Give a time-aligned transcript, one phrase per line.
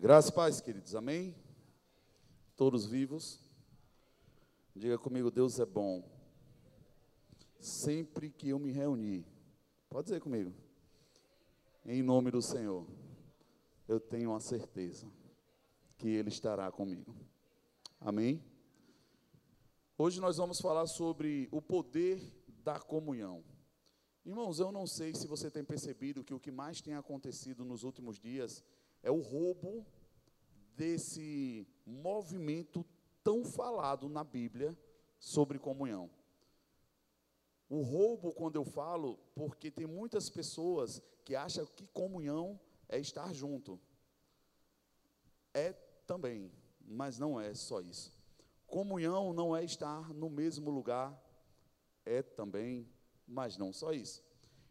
[0.00, 0.94] Graças e paz, queridos.
[0.94, 1.34] Amém?
[2.54, 3.40] Todos vivos?
[4.72, 6.08] Diga comigo, Deus é bom.
[7.58, 9.26] Sempre que eu me reunir,
[9.90, 10.54] pode dizer comigo,
[11.84, 12.86] em nome do Senhor,
[13.88, 15.10] eu tenho a certeza
[15.96, 17.12] que Ele estará comigo.
[18.00, 18.40] Amém?
[19.98, 22.22] Hoje nós vamos falar sobre o poder
[22.62, 23.42] da comunhão.
[24.24, 27.82] Irmãos, eu não sei se você tem percebido que o que mais tem acontecido nos
[27.82, 29.86] últimos dias é o roubo
[30.76, 32.84] desse movimento
[33.22, 34.76] tão falado na Bíblia
[35.18, 36.10] sobre comunhão.
[37.68, 42.58] O roubo, quando eu falo, porque tem muitas pessoas que acham que comunhão
[42.88, 43.78] é estar junto.
[45.52, 45.72] É
[46.06, 48.12] também, mas não é só isso.
[48.66, 51.18] Comunhão não é estar no mesmo lugar,
[52.04, 52.88] é também,
[53.26, 54.24] mas não só isso.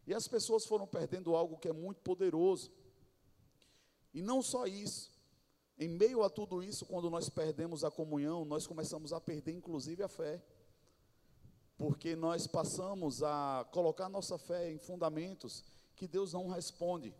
[0.06, 2.72] E as pessoas foram perdendo algo que é muito poderoso.
[4.12, 5.10] E não só isso.
[5.78, 10.02] Em meio a tudo isso, quando nós perdemos a comunhão, nós começamos a perder inclusive
[10.02, 10.42] a fé.
[11.76, 17.14] Porque nós passamos a colocar nossa fé em fundamentos que Deus não responde.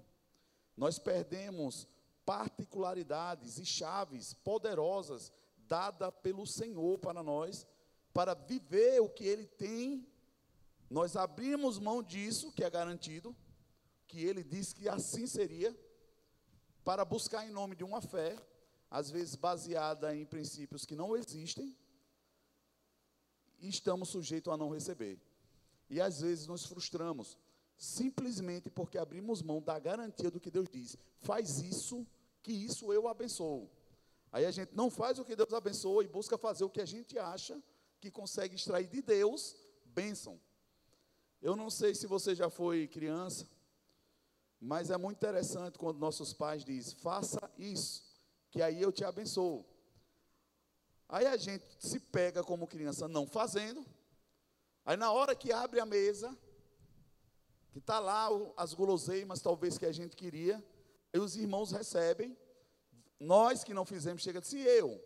[0.77, 1.87] Nós perdemos
[2.25, 5.33] particularidades e chaves poderosas
[5.69, 7.67] dadas pelo Senhor para nós,
[8.13, 10.05] para viver o que Ele tem.
[10.91, 13.37] Nós abrimos mão disso, que é garantido,
[14.07, 15.77] que Ele disse que assim seria
[16.89, 18.35] para buscar em nome de uma fé,
[18.91, 21.77] às vezes baseada em princípios que não existem,
[23.59, 25.21] e estamos sujeitos a não receber.
[25.91, 27.37] E às vezes nos frustramos,
[27.77, 30.97] simplesmente porque abrimos mão da garantia do que Deus diz.
[31.21, 32.07] Faz isso,
[32.43, 33.69] que isso eu abençoo.
[34.33, 36.87] Aí a gente não faz o que Deus abençoa e busca fazer o que a
[36.87, 37.63] gente acha
[38.01, 40.41] que consegue extrair de Deus bênção.
[41.43, 43.47] Eu não sei se você já foi criança,
[44.61, 48.05] mas é muito interessante quando nossos pais dizem: faça isso,
[48.51, 49.65] que aí eu te abençoo.
[51.09, 53.85] Aí a gente se pega como criança não fazendo,
[54.85, 56.37] aí na hora que abre a mesa,
[57.73, 60.63] que está lá as guloseimas, talvez que a gente queria,
[61.13, 62.37] aí os irmãos recebem,
[63.19, 65.03] nós que não fizemos, chega de si, eu.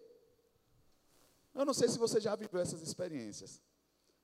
[1.54, 3.60] Eu não sei se você já viveu essas experiências.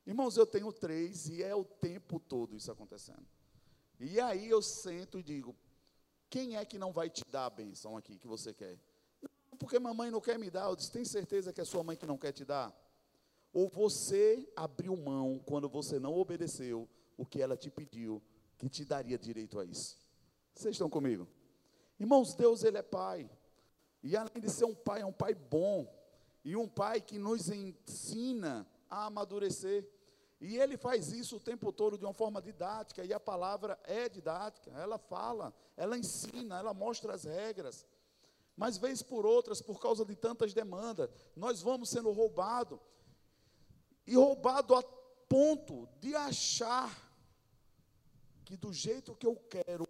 [0.07, 3.27] Irmãos, eu tenho três e é o tempo todo isso acontecendo.
[3.99, 5.57] E aí eu sento e digo:
[6.31, 8.79] quem é que não vai te dar a benção aqui que você quer?
[9.59, 10.69] Porque mamãe não quer me dar.
[10.69, 12.75] Eu disse: tem certeza que é sua mãe que não quer te dar?
[13.53, 18.23] Ou você abriu mão quando você não obedeceu o que ela te pediu,
[18.57, 19.99] que te daria direito a isso?
[20.55, 21.27] Vocês estão comigo?
[21.99, 23.29] Irmãos, Deus, Ele é Pai.
[24.03, 25.93] E além de ser um Pai, é um Pai bom.
[26.45, 29.89] E um Pai que nos ensina a amadurecer.
[30.41, 34.09] E ele faz isso o tempo todo de uma forma didática, e a palavra é
[34.09, 37.85] didática, ela fala, ela ensina, ela mostra as regras.
[38.57, 42.79] Mas, vez por outras, por causa de tantas demandas, nós vamos sendo roubados,
[44.07, 44.83] e roubado a
[45.29, 46.91] ponto de achar
[48.45, 49.87] que do jeito que eu quero,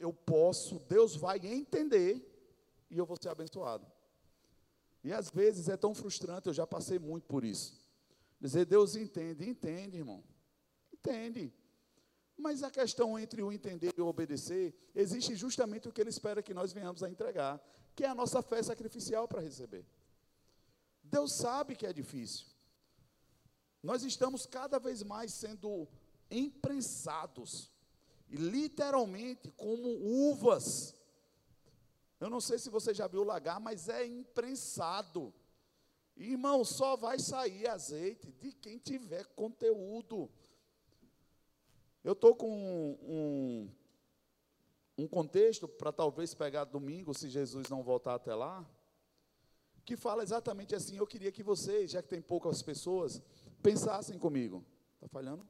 [0.00, 2.24] eu posso, Deus vai entender
[2.90, 3.86] e eu vou ser abençoado.
[5.04, 7.77] E às vezes é tão frustrante, eu já passei muito por isso.
[8.40, 10.22] Dizer, Deus entende, entende, irmão.
[10.92, 11.52] Entende.
[12.36, 16.42] Mas a questão entre o entender e o obedecer, existe justamente o que ele espera
[16.42, 17.60] que nós venhamos a entregar,
[17.96, 19.84] que é a nossa fé sacrificial para receber.
[21.02, 22.46] Deus sabe que é difícil.
[23.82, 25.88] Nós estamos cada vez mais sendo
[26.30, 27.72] imprensados,
[28.28, 29.88] literalmente como
[30.30, 30.94] uvas.
[32.20, 35.34] Eu não sei se você já viu lagar, mas é imprensado.
[36.18, 40.28] Irmão, só vai sair azeite de quem tiver conteúdo.
[42.02, 48.14] Eu estou com um, um, um contexto para talvez pegar domingo, se Jesus não voltar
[48.14, 48.68] até lá,
[49.84, 50.96] que fala exatamente assim.
[50.96, 53.22] Eu queria que vocês, já que tem poucas pessoas,
[53.62, 54.64] pensassem comigo.
[54.96, 55.46] Está falhando?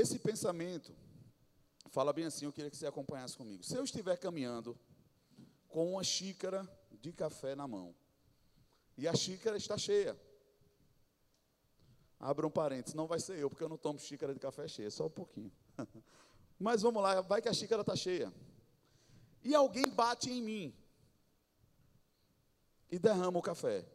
[0.00, 0.94] Esse pensamento
[1.90, 3.62] fala bem assim, eu queria que você acompanhasse comigo.
[3.62, 4.78] Se eu estiver caminhando
[5.68, 6.68] com uma xícara
[7.00, 7.94] de café na mão,
[8.96, 10.18] e a xícara está cheia.
[12.18, 14.90] Abra um parênteses, não vai ser eu, porque eu não tomo xícara de café cheia,
[14.90, 15.50] só um pouquinho.
[16.58, 18.32] Mas vamos lá, vai que a xícara está cheia.
[19.42, 20.74] E alguém bate em mim
[22.90, 23.86] e derrama o café.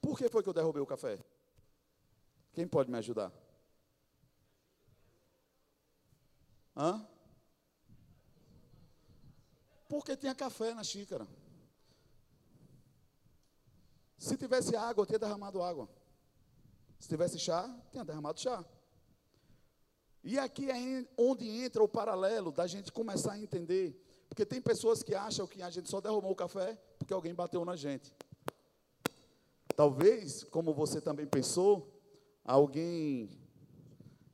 [0.00, 1.18] Por que foi que eu derrubei o café?
[2.54, 3.30] Quem pode me ajudar?
[6.80, 7.06] Hã?
[9.86, 11.28] Porque tinha café na xícara.
[14.16, 15.90] Se tivesse água, tinha derramado água.
[16.98, 18.64] Se tivesse chá, tinha derramado chá.
[20.24, 24.02] E aqui é onde entra o paralelo da gente começar a entender.
[24.26, 27.62] Porque tem pessoas que acham que a gente só derramou o café porque alguém bateu
[27.62, 28.14] na gente.
[29.76, 31.92] Talvez, como você também pensou,
[32.42, 33.38] alguém.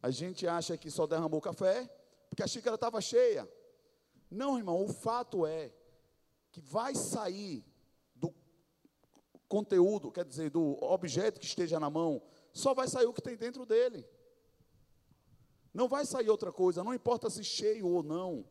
[0.01, 1.91] A gente acha que só derramou o café
[2.37, 3.51] porque a xícara estava cheia.
[4.31, 5.73] Não, irmão, o fato é
[6.53, 7.65] que vai sair
[8.15, 8.31] do
[9.49, 12.21] conteúdo, quer dizer, do objeto que esteja na mão,
[12.53, 14.07] só vai sair o que tem dentro dele.
[15.73, 18.47] Não vai sair outra coisa, não importa se cheio ou não.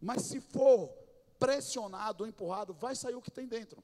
[0.00, 0.88] Mas se for
[1.36, 3.82] pressionado ou empurrado, vai sair o que tem dentro.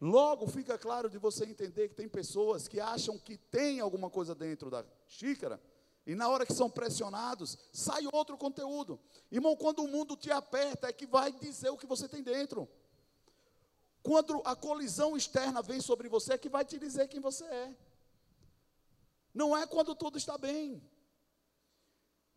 [0.00, 4.34] Logo fica claro de você entender que tem pessoas que acham que tem alguma coisa
[4.34, 5.60] dentro da xícara,
[6.08, 8.98] e na hora que são pressionados, sai outro conteúdo.
[9.30, 12.66] Irmão, quando o mundo te aperta, é que vai dizer o que você tem dentro.
[14.02, 17.76] Quando a colisão externa vem sobre você, é que vai te dizer quem você é.
[19.34, 20.82] Não é quando tudo está bem.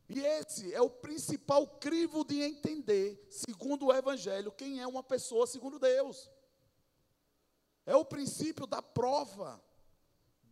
[0.10, 5.48] E esse é o principal crivo de entender, segundo o Evangelho, quem é uma pessoa
[5.48, 6.30] segundo Deus.
[7.86, 9.64] É o princípio da prova.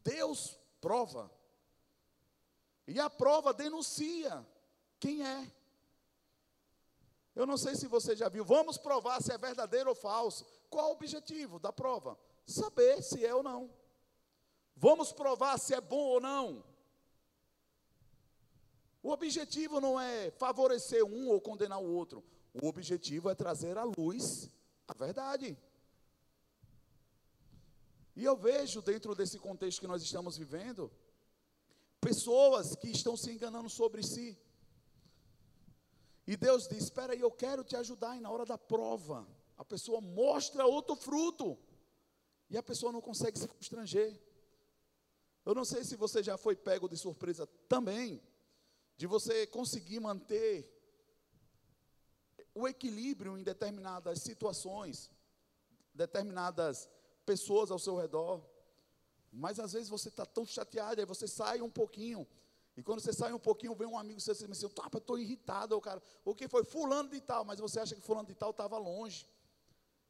[0.06, 1.30] Deus prova.
[2.90, 4.44] E a prova denuncia
[5.00, 5.52] quem é.
[7.36, 8.44] Eu não sei se você já viu.
[8.44, 10.44] Vamos provar se é verdadeiro ou falso.
[10.72, 12.18] Qual o objetivo da prova?
[12.48, 13.70] Saber se é ou não.
[14.76, 16.64] Vamos provar se é bom ou não.
[19.04, 22.24] O objetivo não é favorecer um ou condenar o outro.
[22.60, 24.50] O objetivo é trazer à luz
[24.88, 25.56] a verdade.
[28.16, 30.92] E eu vejo dentro desse contexto que nós estamos vivendo,
[32.00, 34.38] pessoas que estão se enganando sobre si.
[36.26, 38.16] E Deus diz: Espera aí, eu quero te ajudar.
[38.16, 41.58] E na hora da prova, a pessoa mostra outro fruto.
[42.50, 44.20] E a pessoa não consegue se constranger.
[45.46, 48.22] Eu não sei se você já foi pego de surpresa também,
[48.98, 50.72] de você conseguir manter
[52.54, 55.10] o equilíbrio em determinadas situações,
[55.94, 56.90] determinadas
[57.26, 58.44] pessoas ao seu redor.
[59.32, 62.28] Mas às vezes você está tão chateado, aí você sai um pouquinho.
[62.76, 65.20] E quando você sai um pouquinho, vem um amigo seu e diz assim, ah, estou
[65.20, 66.02] irritado, o cara.
[66.24, 66.64] O que foi?
[66.64, 69.28] Fulano de tal, mas você acha que fulano de tal estava longe.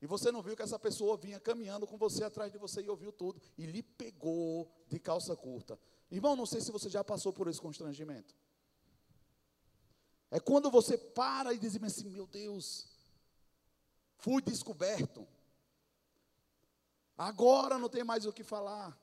[0.01, 2.89] E você não viu que essa pessoa vinha caminhando com você atrás de você e
[2.89, 3.41] ouviu tudo.
[3.57, 5.77] E lhe pegou de calça curta.
[6.09, 8.33] Irmão, não sei se você já passou por esse constrangimento.
[10.31, 12.87] É quando você para e diz assim, meu Deus,
[14.15, 15.27] fui descoberto.
[17.17, 18.97] Agora não tem mais o que falar.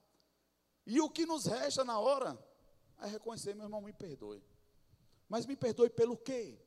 [0.86, 2.38] E o que nos resta na hora
[3.00, 4.42] é reconhecer, meu irmão, me perdoe.
[5.28, 6.58] Mas me perdoe pelo quê?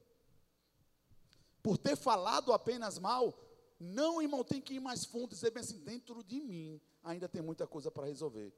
[1.63, 3.33] Por ter falado apenas mal?
[3.79, 7.29] Não, irmão, tem que ir mais fundo e dizer bem assim, dentro de mim ainda
[7.29, 8.53] tem muita coisa para resolver.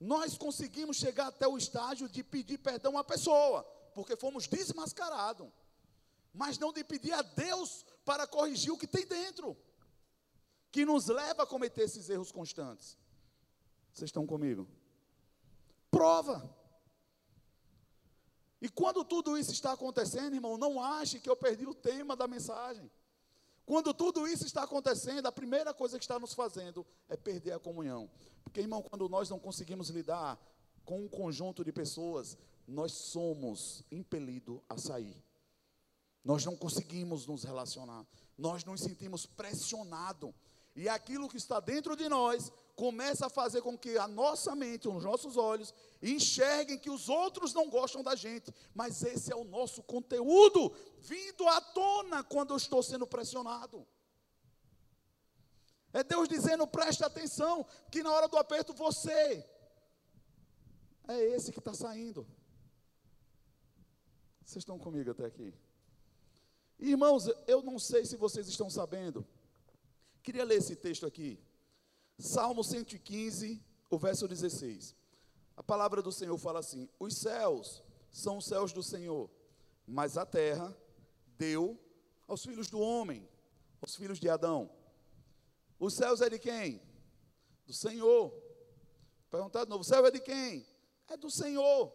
[0.00, 3.62] Nós conseguimos chegar até o estágio de pedir perdão à pessoa,
[3.94, 5.48] porque fomos desmascarados.
[6.34, 9.56] Mas não de pedir a Deus para corrigir o que tem dentro
[10.70, 12.98] que nos leva a cometer esses erros constantes.
[13.96, 14.68] Vocês estão comigo?
[15.90, 16.54] Prova.
[18.60, 22.28] E quando tudo isso está acontecendo, irmão, não ache que eu perdi o tema da
[22.28, 22.90] mensagem.
[23.64, 27.58] Quando tudo isso está acontecendo, a primeira coisa que está nos fazendo é perder a
[27.58, 28.10] comunhão.
[28.44, 30.38] Porque, irmão, quando nós não conseguimos lidar
[30.84, 32.36] com um conjunto de pessoas,
[32.68, 35.24] nós somos impelidos a sair.
[36.22, 38.06] Nós não conseguimos nos relacionar.
[38.36, 40.34] Nós nos sentimos pressionados
[40.76, 44.86] e aquilo que está dentro de nós começa a fazer com que a nossa mente,
[44.86, 48.54] os nossos olhos, enxerguem que os outros não gostam da gente.
[48.74, 53.86] Mas esse é o nosso conteúdo vindo à tona quando eu estou sendo pressionado.
[55.94, 59.42] É Deus dizendo: preste atenção, que na hora do aperto você
[61.08, 62.26] é esse que está saindo.
[64.44, 65.54] Vocês estão comigo até aqui?
[66.78, 69.26] Irmãos, eu não sei se vocês estão sabendo,
[70.26, 71.38] Queria ler esse texto aqui.
[72.18, 74.96] Salmo 115, o verso 16.
[75.56, 77.80] A palavra do Senhor fala assim: Os céus
[78.10, 79.30] são os céus do Senhor,
[79.86, 80.76] mas a terra
[81.38, 81.80] deu
[82.26, 83.28] aos filhos do homem,
[83.80, 84.68] aos filhos de Adão.
[85.78, 86.82] Os céus é de quem?
[87.64, 88.34] Do Senhor.
[89.30, 90.66] Perguntar de novo: o céu é de quem?
[91.06, 91.94] É do Senhor.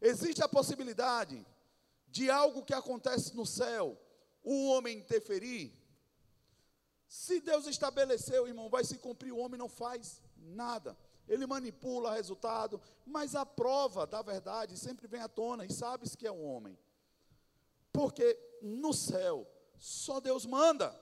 [0.00, 1.46] Existe a possibilidade
[2.06, 4.00] de algo que acontece no céu,
[4.42, 5.77] o homem interferir?
[7.08, 10.96] Se Deus estabeleceu, irmão, vai se cumprir, o homem não faz nada.
[11.26, 16.14] Ele manipula o resultado, mas a prova da verdade sempre vem à tona, e sabes
[16.14, 16.78] que é um homem.
[17.92, 19.46] Porque no céu
[19.78, 20.94] só Deus manda.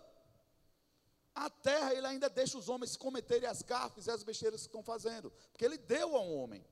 [1.35, 4.83] A terra ele ainda deixa os homens cometerem as gafes e as besteiras que estão
[4.83, 6.65] fazendo, porque ele deu a um homem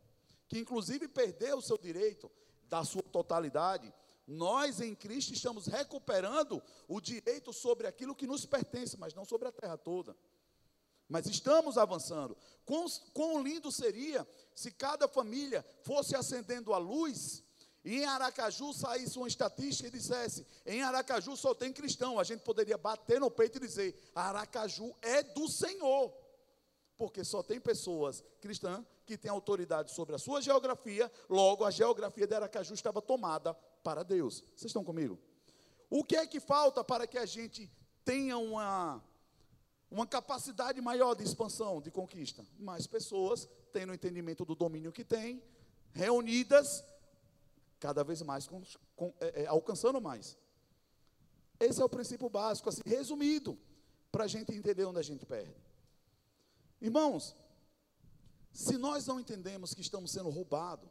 [0.49, 2.31] que inclusive perdeu o seu direito
[2.69, 3.93] da sua totalidade.
[4.27, 9.49] Nós em Cristo estamos recuperando o direito sobre aquilo que nos pertence, mas não sobre
[9.49, 10.17] a terra toda.
[11.09, 12.37] Mas estamos avançando.
[12.65, 17.45] Quão, quão lindo seria se cada família fosse acendendo a luz
[17.85, 22.19] e em Aracaju saísse uma estatística e dissesse: em Aracaju só tem cristão.
[22.19, 26.11] A gente poderia bater no peito e dizer: Aracaju é do Senhor.
[26.97, 32.27] Porque só tem pessoas cristãs que têm autoridade sobre a sua geografia, logo a geografia
[32.27, 34.43] de Aracaju estava tomada para Deus.
[34.55, 35.19] Vocês estão comigo?
[35.91, 37.71] O que é que falta para que a gente
[38.05, 39.03] tenha uma
[39.95, 42.45] uma capacidade maior de expansão, de conquista.
[42.59, 45.41] Mais pessoas tendo o entendimento do domínio que tem,
[45.93, 46.85] reunidas,
[47.79, 48.61] cada vez mais com,
[48.97, 50.37] com, é, é, alcançando mais.
[51.61, 53.57] Esse é o princípio básico, assim, resumido,
[54.11, 55.55] para a gente entender onde a gente perde.
[56.85, 57.35] Irmãos,
[58.53, 60.87] se nós não entendemos que estamos sendo roubados,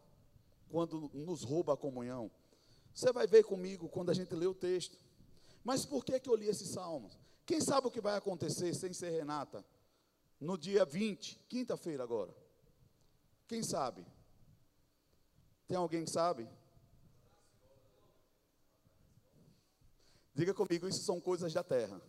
[0.67, 2.31] quando nos rouba a comunhão,
[2.91, 4.97] você vai ver comigo quando a gente lê o texto.
[5.63, 7.15] Mas por que, que eu li esses salmos?
[7.45, 9.63] Quem sabe o que vai acontecer sem ser Renata?
[10.39, 12.33] No dia 20, quinta-feira agora.
[13.47, 14.03] Quem sabe?
[15.67, 16.49] Tem alguém que sabe?
[20.33, 22.01] Diga comigo, isso são coisas da terra.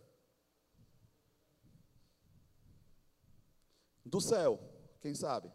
[4.05, 4.59] Do céu,
[5.01, 5.51] quem sabe?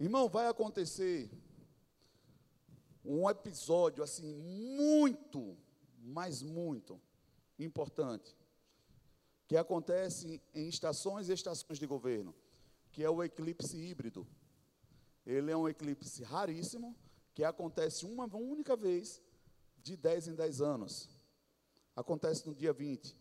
[0.00, 1.30] Irmão, vai acontecer
[3.04, 5.56] um episódio assim muito,
[5.98, 7.00] mas muito
[7.58, 8.36] importante
[9.46, 12.34] que acontece em estações e estações de governo,
[12.92, 14.26] que é o eclipse híbrido.
[15.24, 16.94] Ele é um eclipse raríssimo,
[17.34, 19.22] que acontece uma única vez
[19.82, 21.08] de 10 em 10 anos.
[21.96, 23.16] Acontece no dia 20.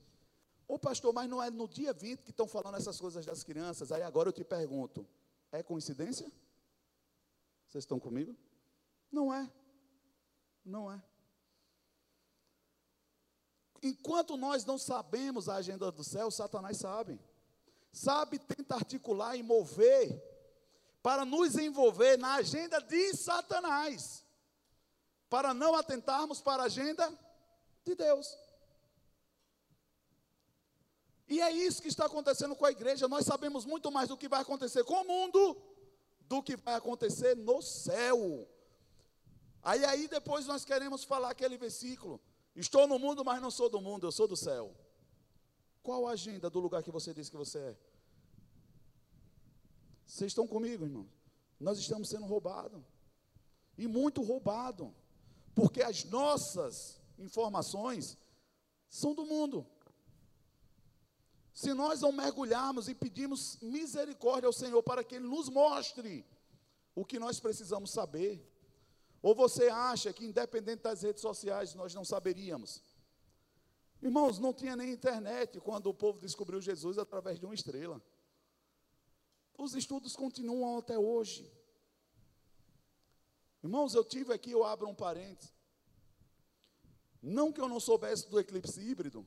[0.68, 3.92] Ô pastor, mas não é no dia 20 que estão falando essas coisas das crianças.
[3.92, 5.08] Aí agora eu te pergunto:
[5.52, 6.30] é coincidência?
[7.68, 8.36] Vocês estão comigo?
[9.12, 9.50] Não é.
[10.66, 11.02] Não é.
[13.82, 17.20] Enquanto nós não sabemos a agenda do céu, Satanás sabe.
[17.92, 20.22] Sabe, tenta articular e mover
[21.02, 24.26] para nos envolver na agenda de Satanás,
[25.30, 27.18] para não atentarmos para a agenda
[27.86, 28.38] de Deus.
[31.28, 33.08] E é isso que está acontecendo com a igreja.
[33.08, 35.58] Nós sabemos muito mais do que vai acontecer com o mundo
[36.28, 38.48] do que vai acontecer no céu.
[39.62, 42.22] Aí aí depois nós queremos falar aquele versículo.
[42.56, 44.76] Estou no mundo, mas não sou do mundo, eu sou do céu.
[45.84, 47.78] Qual a agenda do lugar que você diz que você é?
[50.06, 51.08] Vocês estão comigo, irmãos?
[51.60, 52.82] Nós estamos sendo roubados.
[53.78, 54.94] E muito roubado.
[55.54, 58.18] Porque as nossas informações
[58.90, 59.66] são do mundo.
[61.58, 66.24] Se nós não mergulharmos e pedirmos misericórdia ao Senhor para que Ele nos mostre
[66.94, 68.48] o que nós precisamos saber,
[69.24, 72.84] ou você acha que, independente das redes sociais, nós não saberíamos?
[74.00, 78.00] Irmãos, não tinha nem internet quando o povo descobriu Jesus através de uma estrela.
[79.58, 81.52] Os estudos continuam até hoje.
[83.64, 85.52] Irmãos, eu tive aqui, eu abro um parênteses.
[87.20, 89.26] Não que eu não soubesse do eclipse híbrido,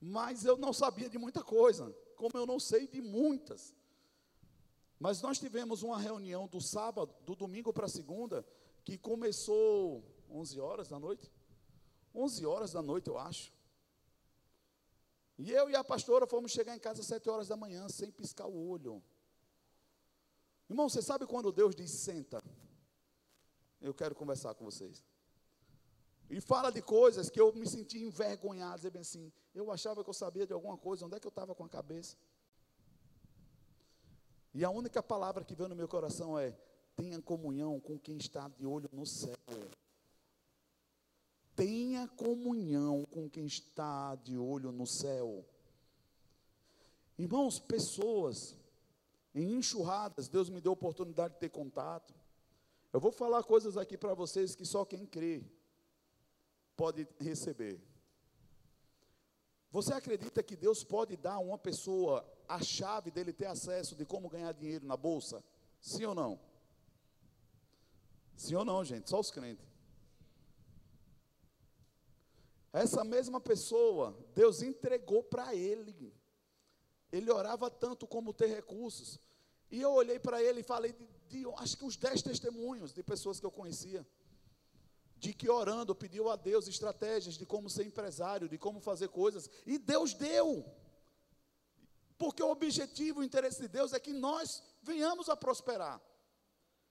[0.00, 3.74] mas eu não sabia de muita coisa, como eu não sei de muitas.
[4.98, 8.46] Mas nós tivemos uma reunião do sábado, do domingo para segunda,
[8.84, 11.30] que começou 11 horas da noite.
[12.14, 13.52] 11 horas da noite, eu acho.
[15.38, 18.10] E eu e a pastora fomos chegar em casa às 7 horas da manhã, sem
[18.10, 19.02] piscar o olho.
[20.68, 22.42] Irmão, você sabe quando Deus diz senta?
[23.80, 25.02] Eu quero conversar com vocês.
[26.30, 30.08] E fala de coisas que eu me senti envergonhado, dizer bem assim, eu achava que
[30.08, 32.16] eu sabia de alguma coisa, onde é que eu estava com a cabeça?
[34.54, 36.56] E a única palavra que veio no meu coração é:
[36.94, 39.36] Tenha comunhão com quem está de olho no céu.
[41.56, 45.44] Tenha comunhão com quem está de olho no céu.
[47.18, 48.56] Irmãos, pessoas
[49.34, 52.14] em enxurradas, Deus me deu a oportunidade de ter contato.
[52.92, 55.44] Eu vou falar coisas aqui para vocês que só quem crê
[56.80, 57.78] pode receber.
[59.70, 64.06] Você acredita que Deus pode dar a uma pessoa a chave dele ter acesso de
[64.06, 65.44] como ganhar dinheiro na bolsa?
[65.78, 66.40] Sim ou não?
[68.34, 69.10] Sim ou não, gente?
[69.10, 69.68] Só os crentes.
[72.72, 76.14] Essa mesma pessoa, Deus entregou para ele.
[77.12, 79.20] Ele orava tanto como ter recursos.
[79.70, 83.02] E eu olhei para ele e falei de, de, acho que uns dez testemunhos de
[83.02, 84.06] pessoas que eu conhecia.
[85.20, 89.50] De que orando pediu a Deus estratégias de como ser empresário, de como fazer coisas,
[89.66, 90.64] e Deus deu.
[92.16, 96.00] Porque o objetivo, o interesse de Deus é que nós venhamos a prosperar.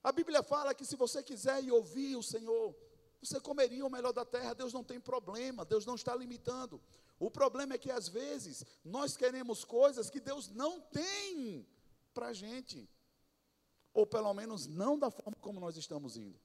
[0.03, 2.75] A Bíblia fala que se você quiser ir ouvir o Senhor,
[3.19, 6.79] você comeria o melhor da terra, Deus não tem problema, Deus não está limitando.
[7.19, 11.67] O problema é que às vezes nós queremos coisas que Deus não tem
[12.13, 12.87] para a gente,
[13.91, 16.39] ou pelo menos não da forma como nós estamos indo.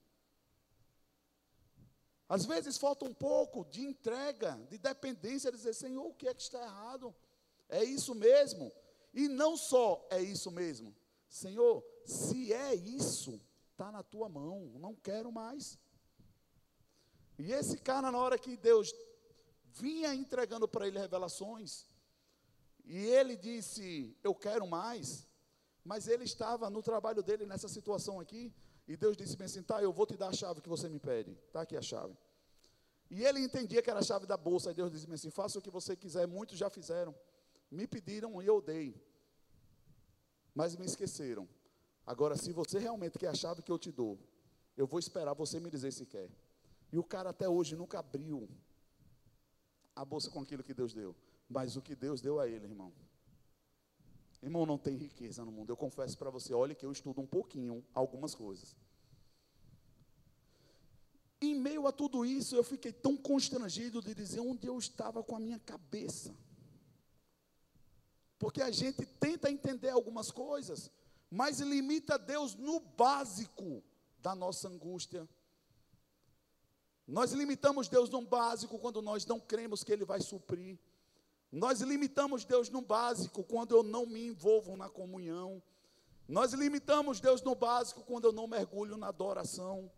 [2.35, 6.35] Às vezes falta um pouco de entrega, de dependência, de dizer, Senhor, o que é
[6.35, 7.15] que está errado?
[7.69, 8.73] É isso mesmo.
[9.13, 10.93] E não só é isso mesmo.
[11.29, 15.79] Senhor, se é isso, está na tua mão, não quero mais.
[17.39, 18.93] E esse cara, na hora que Deus
[19.67, 21.87] vinha entregando para ele revelações,
[22.85, 25.25] e ele disse: Eu quero mais,
[25.85, 28.53] mas ele estava no trabalho dele nessa situação aqui,
[28.89, 30.99] e Deus disse bem assim: Tá, eu vou te dar a chave que você me
[30.99, 32.24] pede, está aqui a chave.
[33.11, 35.63] E ele entendia que era a chave da bolsa, e Deus disse assim: Faça o
[35.63, 37.15] que você quiser, muitos já fizeram,
[37.71, 38.95] me pediram e eu dei,
[40.55, 41.49] mas me esqueceram.
[42.07, 44.19] Agora, se você realmente quer a chave que eu te dou,
[44.77, 46.31] eu vou esperar você me dizer se quer.
[46.93, 48.49] E o cara até hoje nunca abriu
[49.97, 51.15] a bolsa com aquilo que Deus deu.
[51.49, 52.93] Mas o que Deus deu a ele, irmão.
[54.43, 55.71] Irmão, não tem riqueza no mundo.
[55.71, 58.77] Eu confesso para você, olha que eu estudo um pouquinho algumas coisas.
[61.45, 65.37] Em meio a tudo isso, eu fiquei tão constrangido de dizer onde eu estava com
[65.37, 66.35] a minha cabeça.
[68.39, 70.91] Porque a gente tenta entender algumas coisas,
[71.31, 73.83] mas limita Deus no básico
[74.19, 75.29] da nossa angústia,
[77.07, 80.79] nós limitamos Deus no básico quando nós não cremos que Ele vai suprir.
[81.53, 85.63] Nós limitamos Deus no básico quando eu não me envolvo na comunhão.
[86.27, 89.93] Nós limitamos Deus no básico quando eu não mergulho na adoração.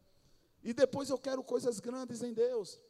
[0.69, 2.81] E depois eu quero coisas grandes em Deus.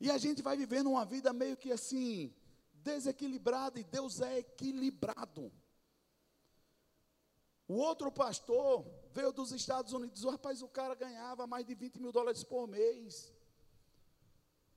[0.00, 2.34] E a gente vai vivendo uma vida meio que assim,
[2.72, 5.52] desequilibrada, e Deus é equilibrado.
[7.68, 12.00] O outro pastor veio dos Estados Unidos, o rapaz, o cara ganhava mais de 20
[12.00, 13.30] mil dólares por mês.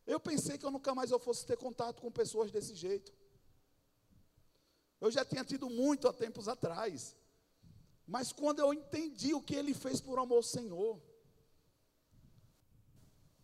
[0.05, 3.13] Eu pensei que eu nunca mais eu fosse ter contato com pessoas desse jeito.
[4.99, 7.15] Eu já tinha tido muito há tempos atrás.
[8.05, 11.01] Mas quando eu entendi o que ele fez por amor ao Senhor,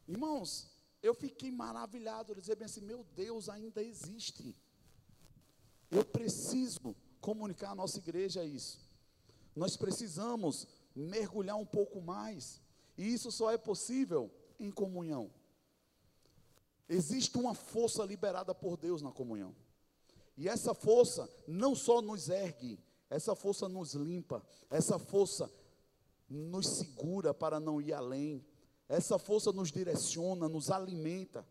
[0.07, 0.69] irmãos,
[1.01, 4.55] eu fiquei maravilhado, dizer bem assim, meu Deus ainda existe.
[5.89, 8.79] Eu preciso comunicar à nossa igreja isso.
[9.55, 12.61] Nós precisamos mergulhar um pouco mais.
[12.97, 15.31] E isso só é possível em comunhão.
[16.89, 19.55] Existe uma força liberada por Deus na comunhão.
[20.35, 25.51] E essa força não só nos ergue, essa força nos limpa, essa força
[26.29, 28.45] nos segura para não ir além,
[28.87, 31.45] essa força nos direciona, nos alimenta.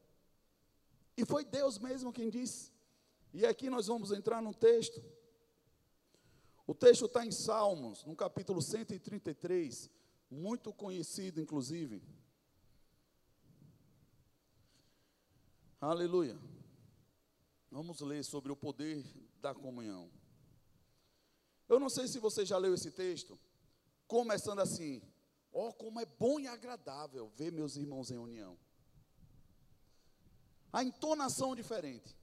[1.17, 2.73] E foi Deus mesmo quem disse.
[3.33, 5.03] E aqui nós vamos entrar no texto
[6.67, 9.89] o texto está em Salmos, no capítulo 133,
[10.29, 12.03] muito conhecido, inclusive.
[15.81, 16.37] Aleluia.
[17.71, 19.05] Vamos ler sobre o poder
[19.41, 20.11] da comunhão.
[21.69, 23.39] Eu não sei se você já leu esse texto,
[24.09, 25.01] começando assim:
[25.59, 28.59] Ó, oh, como é bom e agradável ver meus irmãos em união.
[30.71, 32.15] A entonação diferente.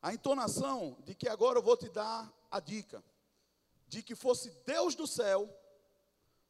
[0.00, 3.02] A entonação de que agora eu vou te dar a dica,
[3.88, 5.52] de que fosse Deus do céu,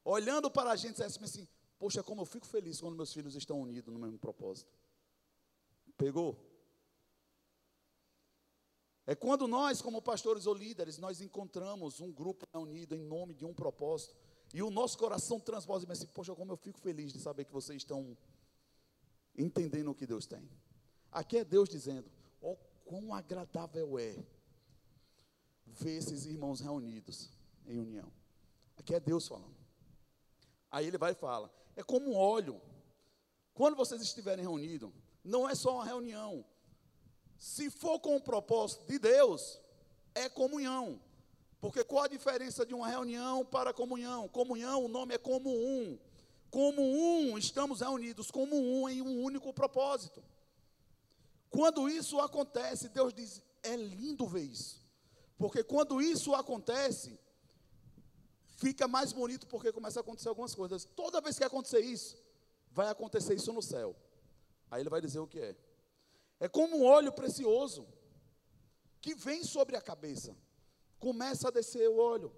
[0.05, 3.59] olhando para a gente, dissesse assim: Poxa, como eu fico feliz quando meus filhos estão
[3.59, 4.71] unidos no mesmo propósito.
[5.97, 6.39] Pegou?
[9.09, 13.43] É quando nós, como pastores ou líderes, nós encontramos um grupo unido em nome de
[13.43, 14.15] um propósito,
[14.53, 17.53] e o nosso coração transborda e assim: Poxa, como eu fico feliz de saber que
[17.53, 18.15] vocês estão
[19.35, 20.47] entendendo o que Deus tem.
[21.11, 22.11] Aqui é Deus dizendo:
[22.43, 24.15] Ó, oh, quão agradável é
[25.65, 27.31] ver esses irmãos reunidos
[27.67, 28.13] em união.
[28.77, 29.57] Aqui é Deus falando.
[30.71, 32.61] Aí ele vai e fala: é como um óleo.
[33.55, 34.93] Quando vocês estiverem reunidos,
[35.25, 36.45] não é só uma reunião.
[37.39, 39.61] Se for com o propósito de Deus,
[40.15, 41.01] é comunhão.
[41.61, 44.29] Porque qual a diferença de uma reunião para comunhão?
[44.29, 45.99] Comunhão, o nome é como um.
[46.51, 50.23] Como um, estamos reunidos como um em um único propósito.
[51.51, 54.83] Quando isso acontece, Deus diz: é lindo ver isso.
[55.37, 57.19] Porque quando isso acontece,
[58.57, 60.85] fica mais bonito porque começa a acontecer algumas coisas.
[60.85, 62.17] Toda vez que acontecer isso,
[62.73, 63.95] vai acontecer isso no céu.
[64.71, 65.57] Aí ele vai dizer o que é.
[66.41, 67.87] É como um óleo precioso
[69.01, 70.37] que vem sobre a cabeça.
[70.99, 72.35] Começa a descer o óleo.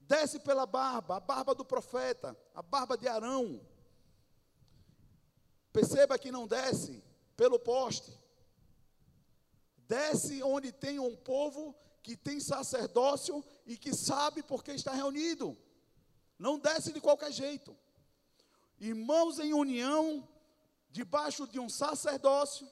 [0.00, 3.60] desce pela barba, a barba do profeta, a barba de Arão.
[5.70, 7.04] Perceba que não desce
[7.36, 8.18] pelo poste.
[9.76, 15.56] Desce onde tem um povo que tem sacerdócio e que sabe por que está reunido.
[16.38, 17.76] Não desce de qualquer jeito.
[18.80, 20.26] Irmãos em união,
[20.90, 22.66] debaixo de um sacerdócio,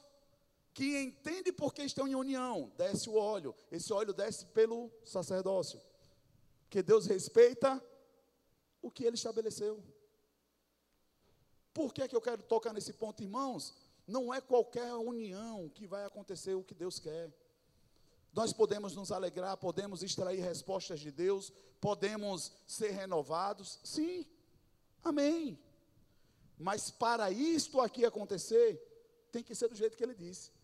[0.77, 3.55] que entende por que estão em união, desce o óleo.
[3.71, 5.81] Esse óleo desce pelo sacerdócio.
[6.69, 7.83] Que Deus respeita
[8.79, 9.83] o que ele estabeleceu.
[11.73, 13.73] Por que, é que eu quero tocar nesse ponto, irmãos?
[14.05, 17.33] Não é qualquer união que vai acontecer o que Deus quer.
[18.31, 24.27] Nós podemos nos alegrar, podemos extrair respostas de Deus, podemos ser renovados, sim,
[25.03, 25.59] amém.
[26.55, 28.79] Mas para isto aqui acontecer,
[29.31, 30.55] tem que ser do jeito que ele disse.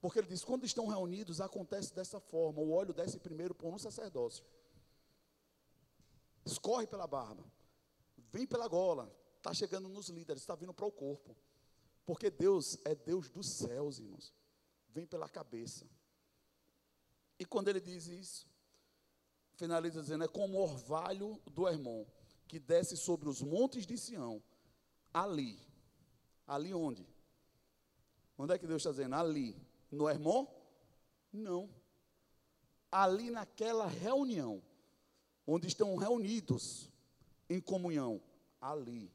[0.00, 3.78] Porque ele diz: quando estão reunidos, acontece dessa forma: o óleo desce primeiro por um
[3.78, 4.44] sacerdócio,
[6.44, 7.44] escorre pela barba,
[8.32, 11.36] vem pela gola, está chegando nos líderes, está vindo para o corpo.
[12.06, 14.32] Porque Deus é Deus dos céus, irmãos.
[14.88, 15.86] Vem pela cabeça.
[17.38, 18.48] E quando ele diz isso,
[19.56, 22.06] finaliza dizendo: é como o orvalho do irmão
[22.46, 24.42] que desce sobre os montes de Sião,
[25.12, 25.60] ali.
[26.46, 27.06] Ali onde?
[28.38, 29.14] Onde é que Deus está dizendo?
[29.16, 29.67] Ali.
[29.90, 30.46] No Hermon?
[31.32, 31.68] Não.
[32.90, 34.62] Ali naquela reunião,
[35.46, 36.90] onde estão reunidos
[37.48, 38.20] em comunhão,
[38.60, 39.12] ali.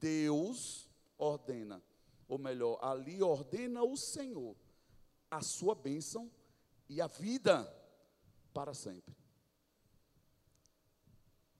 [0.00, 1.82] Deus ordena,
[2.28, 4.54] ou melhor, ali ordena o Senhor
[5.30, 6.30] a sua bênção
[6.88, 7.70] e a vida
[8.52, 9.14] para sempre.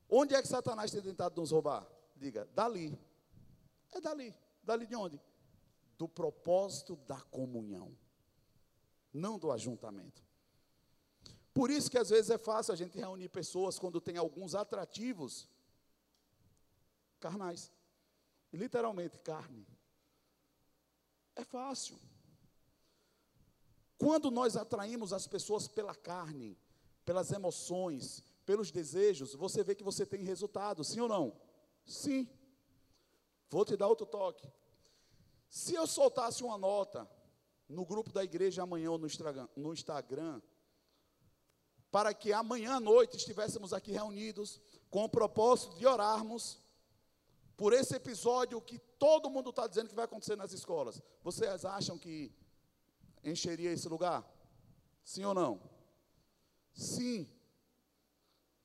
[0.09, 1.87] Onde é que Satanás tem tentado nos roubar?
[2.16, 2.99] Diga, dali.
[3.92, 4.35] É dali.
[4.62, 5.21] Dali de onde?
[5.98, 7.94] Do propósito da comunhão,
[9.12, 10.24] não do ajuntamento.
[11.52, 15.48] Por isso que às vezes é fácil a gente reunir pessoas quando tem alguns atrativos
[17.18, 17.72] carnais.
[18.52, 19.66] Literalmente, carne.
[21.34, 21.98] É fácil.
[23.98, 26.56] Quando nós atraímos as pessoas pela carne,
[27.04, 31.37] pelas emoções, pelos desejos, você vê que você tem resultado, sim ou não?
[31.84, 32.28] Sim.
[33.50, 34.48] Vou te dar outro toque.
[35.48, 37.08] Se eu soltasse uma nota
[37.68, 40.40] no grupo da igreja amanhã ou no Instagram,
[41.90, 46.62] para que amanhã à noite estivéssemos aqui reunidos com o propósito de orarmos
[47.56, 51.02] por esse episódio que todo mundo está dizendo que vai acontecer nas escolas.
[51.22, 52.32] Vocês acham que
[53.24, 54.24] encheria esse lugar?
[55.02, 55.61] Sim ou não?
[56.72, 57.28] Sim.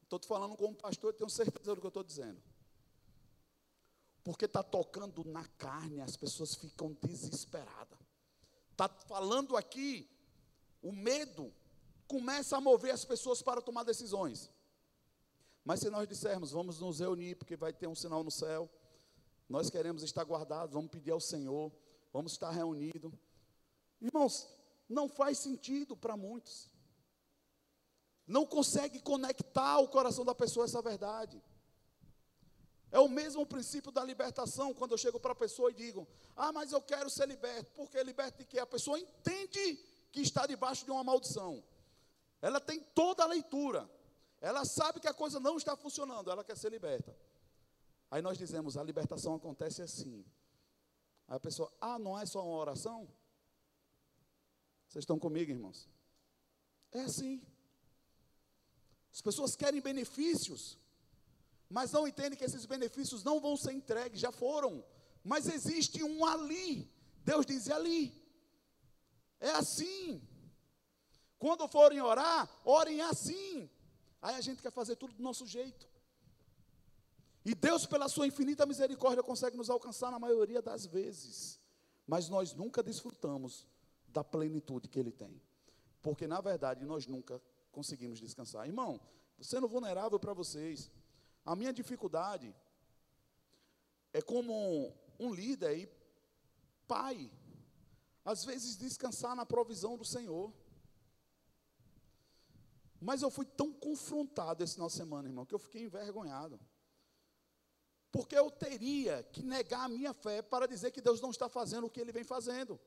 [0.03, 2.41] Estou te falando como pastor tenho certeza do que eu estou dizendo.
[4.23, 7.99] Porque está tocando na carne, as pessoas ficam desesperadas.
[8.71, 10.09] Está falando aqui,
[10.81, 11.53] o medo
[12.07, 14.49] começa a mover as pessoas para tomar decisões.
[15.63, 18.69] Mas se nós dissermos, vamos nos reunir, porque vai ter um sinal no céu,
[19.47, 21.71] nós queremos estar guardados, vamos pedir ao Senhor,
[22.11, 23.11] vamos estar reunidos.
[24.01, 24.47] Irmãos,
[24.89, 26.69] não faz sentido para muitos.
[28.25, 31.41] Não consegue conectar o coração da pessoa essa verdade.
[32.93, 36.51] É o mesmo princípio da libertação, quando eu chego para a pessoa e digo: Ah,
[36.51, 37.71] mas eu quero ser liberto.
[37.73, 38.59] Porque liberto de quê?
[38.59, 39.77] A pessoa entende
[40.11, 41.63] que está debaixo de uma maldição.
[42.39, 43.89] Ela tem toda a leitura.
[44.39, 47.17] Ela sabe que a coisa não está funcionando, ela quer ser liberta.
[48.11, 50.23] Aí nós dizemos: a libertação acontece assim.
[51.27, 53.09] Aí a pessoa: Ah, não é só uma oração?
[54.87, 55.89] Vocês estão comigo, irmãos?
[56.91, 57.41] É assim.
[59.11, 60.77] As pessoas querem benefícios
[61.73, 64.85] mas não entendem que esses benefícios não vão ser entregues, já foram.
[65.23, 66.87] Mas existe um ali.
[67.25, 68.13] Deus diz ali.
[69.39, 70.21] É assim.
[71.39, 73.67] Quando forem orar, orem assim.
[74.21, 75.89] Aí a gente quer fazer tudo do nosso jeito.
[77.43, 81.59] E Deus, pela sua infinita misericórdia, consegue nos alcançar na maioria das vezes.
[82.05, 83.65] Mas nós nunca desfrutamos
[84.09, 85.41] da plenitude que Ele tem.
[86.03, 88.67] Porque, na verdade, nós nunca conseguimos descansar.
[88.67, 89.01] Irmão,
[89.41, 90.91] sendo vulnerável para vocês.
[91.45, 92.55] A minha dificuldade
[94.13, 95.89] é como um líder e
[96.87, 97.31] pai,
[98.23, 100.53] às vezes descansar na provisão do Senhor.
[102.99, 106.57] Mas eu fui tão confrontado esse final de semana, irmão, que eu fiquei envergonhado.
[108.11, 111.87] Porque eu teria que negar a minha fé para dizer que Deus não está fazendo
[111.87, 112.79] o que Ele vem fazendo.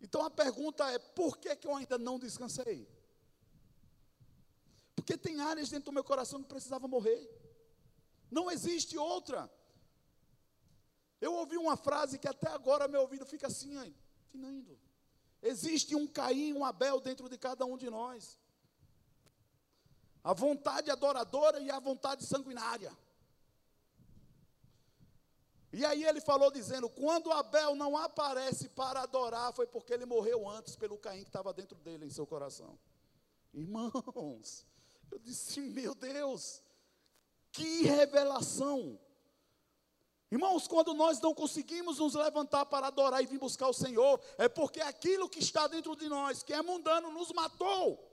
[0.00, 2.88] Então a pergunta é: por que, que eu ainda não descansei?
[5.06, 7.30] Porque tem áreas dentro do meu coração que precisavam morrer.
[8.28, 9.48] Não existe outra.
[11.20, 13.94] Eu ouvi uma frase que até agora meu ouvido fica assim, aí,
[14.32, 14.76] finando.
[15.40, 18.36] Existe um Caim, um Abel dentro de cada um de nós.
[20.24, 22.92] a vontade adoradora e a vontade sanguinária.
[25.72, 30.48] E aí ele falou dizendo: quando Abel não aparece para adorar, foi porque ele morreu
[30.48, 32.76] antes pelo Caim que estava dentro dele, em seu coração.
[33.54, 34.66] Irmãos,
[35.10, 36.62] eu disse: meu Deus,
[37.52, 38.98] que revelação!
[40.30, 44.48] Irmãos, quando nós não conseguimos nos levantar para adorar e vir buscar o Senhor, é
[44.48, 48.04] porque aquilo que está dentro de nós, que é mundano, nos matou.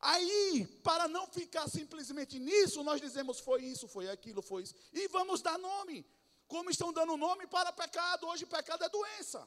[0.00, 4.74] Aí, para não ficar simplesmente nisso, nós dizemos foi isso, foi aquilo, foi isso.
[4.94, 6.06] E vamos dar nome.
[6.48, 8.26] Como estão dando nome para pecado.
[8.26, 9.46] Hoje pecado é doença.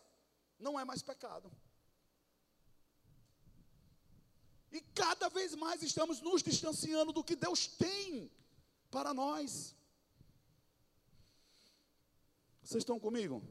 [0.59, 1.51] Não é mais pecado.
[4.73, 8.31] E cada vez mais estamos nos distanciando do que Deus tem
[8.89, 9.75] para nós.
[12.63, 13.43] Vocês estão comigo?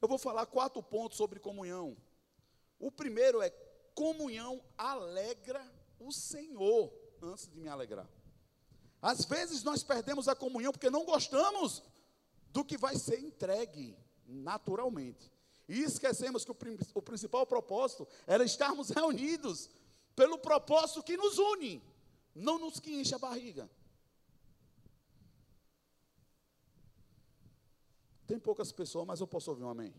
[0.00, 1.94] Eu vou falar quatro pontos sobre comunhão.
[2.78, 3.50] O primeiro é
[3.94, 5.62] comunhão alegra
[6.00, 8.08] o Senhor, antes de me alegrar.
[9.02, 11.82] Às vezes nós perdemos a comunhão porque não gostamos
[12.50, 13.94] do que vai ser entregue
[14.26, 15.30] naturalmente.
[15.68, 16.56] E esquecemos que o,
[16.94, 19.68] o principal propósito era estarmos reunidos
[20.14, 21.82] pelo propósito que nos une,
[22.34, 23.70] não nos que enche a barriga.
[28.26, 29.94] Tem poucas pessoas, mas eu posso ouvir um amém.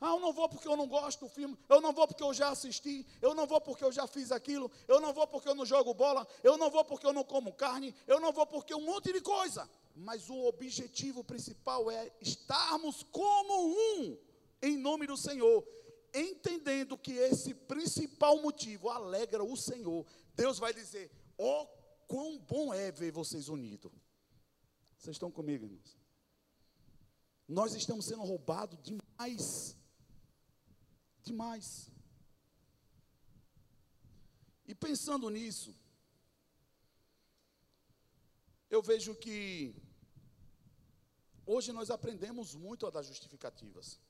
[0.00, 2.32] Ah, eu não vou porque eu não gosto do filme, eu não vou porque eu
[2.32, 5.54] já assisti, eu não vou porque eu já fiz aquilo, eu não vou porque eu
[5.54, 8.74] não jogo bola, eu não vou porque eu não como carne, eu não vou porque
[8.74, 9.68] um monte de coisa.
[9.94, 14.16] Mas o objetivo principal é estarmos como um
[14.62, 15.66] em nome do Senhor,
[16.14, 20.06] entendendo que esse principal motivo alegra o Senhor.
[20.34, 21.66] Deus vai dizer: "Ó, oh,
[22.06, 23.92] quão bom é ver vocês unidos".
[24.96, 25.98] Vocês estão comigo, irmãos?
[27.48, 29.76] Nós estamos sendo roubados demais
[31.22, 31.90] demais.
[34.66, 35.74] E pensando nisso,
[38.68, 39.74] eu vejo que
[41.44, 44.00] hoje nós aprendemos muito a dar justificativas.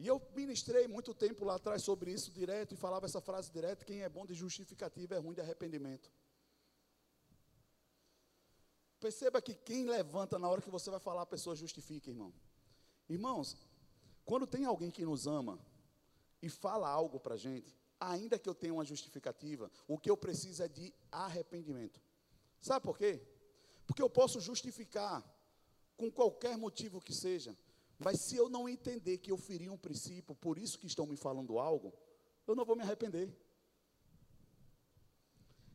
[0.00, 3.84] E eu ministrei muito tempo lá atrás sobre isso direto e falava essa frase direto:
[3.84, 6.10] quem é bom de justificativa é ruim de arrependimento.
[8.98, 12.32] Perceba que quem levanta na hora que você vai falar, a pessoa justifica, irmão.
[13.10, 13.58] Irmãos,
[14.24, 15.58] quando tem alguém que nos ama
[16.40, 20.16] e fala algo para a gente, ainda que eu tenha uma justificativa, o que eu
[20.16, 22.00] preciso é de arrependimento.
[22.58, 23.20] Sabe por quê?
[23.86, 25.22] Porque eu posso justificar
[25.94, 27.54] com qualquer motivo que seja,
[28.02, 31.16] mas se eu não entender que eu feri um princípio, por isso que estão me
[31.16, 31.92] falando algo,
[32.46, 33.30] eu não vou me arrepender.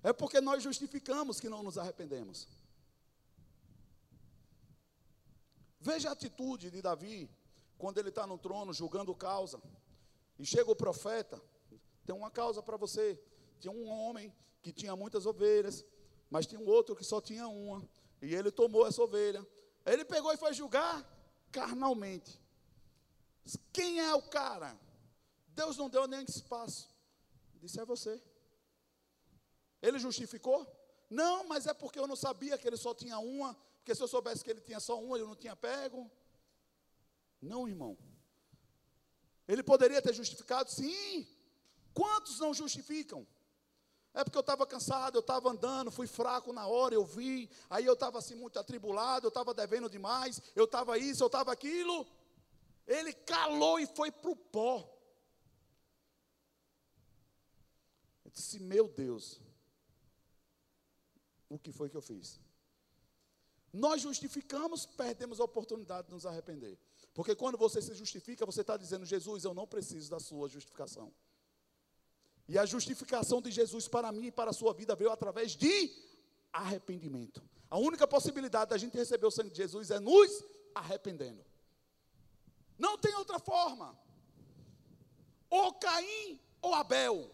[0.02, 2.48] É porque nós justificamos que não nos arrependemos.
[5.80, 7.30] Veja a atitude de Davi
[7.78, 9.62] quando ele está no trono julgando causa,
[10.40, 11.40] e chega o profeta,
[12.06, 13.22] tem uma causa para você.
[13.60, 14.34] Tinha um homem
[14.64, 15.86] que tinha muitas ovelhas,
[16.30, 17.88] mas tinha um outro que só tinha uma,
[18.20, 19.46] e ele tomou essa ovelha.
[19.86, 21.14] Ele pegou e foi julgar
[21.56, 22.38] carnalmente.
[23.72, 24.78] Quem é o cara?
[25.60, 26.89] Deus não deu nem espaço.
[27.62, 28.22] Disse é você.
[29.82, 30.60] Ele justificou?
[31.10, 34.08] Não, mas é porque eu não sabia que ele só tinha uma, porque se eu
[34.08, 36.12] soubesse que ele tinha só uma, eu não tinha pego.
[37.41, 37.98] Não, irmão.
[39.48, 40.70] Ele poderia ter justificado?
[40.70, 41.26] Sim.
[41.94, 43.26] Quantos não justificam?
[44.15, 47.86] É porque eu estava cansado, eu estava andando, fui fraco na hora, eu vi, aí
[47.86, 52.08] eu estava assim muito atribulado, eu estava devendo demais, eu estava isso, eu estava aquilo.
[52.88, 54.89] Ele calou e foi para o pó.
[58.23, 59.41] Eu disse: Meu Deus,
[61.49, 62.39] o que foi que eu fiz?
[63.73, 66.80] Nós justificamos, perdemos a oportunidade de nos arrepender.
[67.13, 71.13] Porque quando você se justifica, você está dizendo, Jesus, eu não preciso da sua justificação.
[72.48, 75.92] E a justificação de Jesus para mim e para a sua vida veio através de
[76.54, 77.42] arrependimento.
[77.70, 81.44] A única possibilidade da gente receber o sangue de Jesus é nos arrependendo.
[82.78, 83.98] Não tem outra forma.
[85.50, 87.32] Ou Caim ou Abel.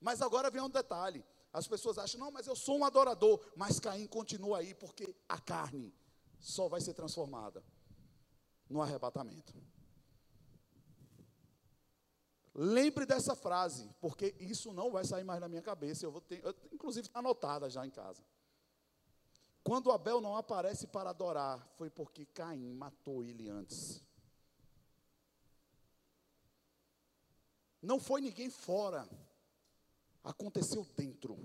[0.00, 1.24] Mas agora vem um detalhe.
[1.52, 3.40] As pessoas acham, não, mas eu sou um adorador.
[3.56, 5.94] Mas Caim continua aí, porque a carne
[6.38, 7.64] só vai ser transformada
[8.68, 9.54] no arrebatamento.
[12.54, 16.06] Lembre dessa frase, porque isso não vai sair mais da minha cabeça.
[16.06, 18.22] Eu vou ter, eu, inclusive está anotada já em casa.
[19.64, 24.02] Quando Abel não aparece para adorar, foi porque Caim matou ele antes.
[27.82, 29.08] Não foi ninguém fora.
[30.22, 31.36] Aconteceu dentro.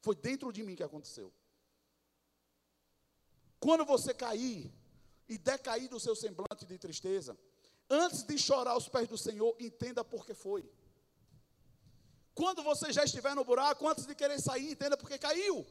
[0.00, 1.32] Foi dentro de mim que aconteceu.
[3.58, 4.72] Quando você cair,
[5.28, 7.36] e decair do seu semblante de tristeza,
[7.88, 10.68] Antes de chorar aos pés do Senhor, entenda por que foi.
[12.34, 15.64] Quando você já estiver no buraco, antes de querer sair, entenda por que caiu.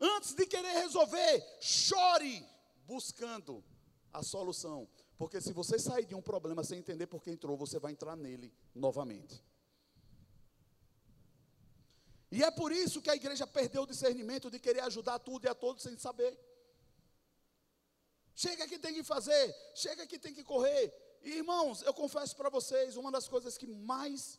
[0.00, 2.44] Antes de querer resolver, chore
[2.84, 3.64] buscando
[4.12, 4.88] a solução.
[5.16, 8.16] Porque se você sair de um problema sem entender por que entrou, você vai entrar
[8.16, 9.42] nele novamente.
[12.30, 15.48] E é por isso que a igreja perdeu o discernimento de querer ajudar tudo e
[15.48, 16.38] a todos sem saber.
[18.42, 19.44] Chega que tem que fazer,
[19.74, 20.92] chega que tem que correr.
[21.22, 24.38] E, irmãos, eu confesso para vocês, uma das coisas que mais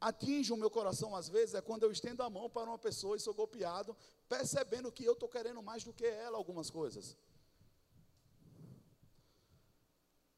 [0.00, 3.16] atinge o meu coração às vezes é quando eu estendo a mão para uma pessoa
[3.16, 3.94] e sou golpeado,
[4.30, 7.18] percebendo que eu estou querendo mais do que ela algumas coisas.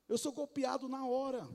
[0.08, 1.48] Eu sou golpeado na hora.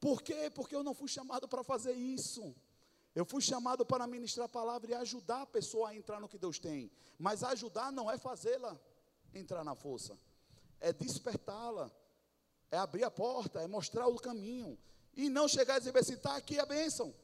[0.00, 0.50] Por quê?
[0.50, 2.52] Porque eu não fui chamado para fazer isso.
[3.14, 6.36] Eu fui chamado para ministrar a palavra e ajudar a pessoa a entrar no que
[6.36, 6.90] Deus tem.
[7.16, 8.76] Mas ajudar não é fazê-la
[9.34, 10.18] entrar na força,
[10.80, 11.90] é despertá-la,
[12.70, 14.78] é abrir a porta, é mostrar o caminho.
[15.16, 17.14] E não chegar e dizer assim: está aqui a bênção.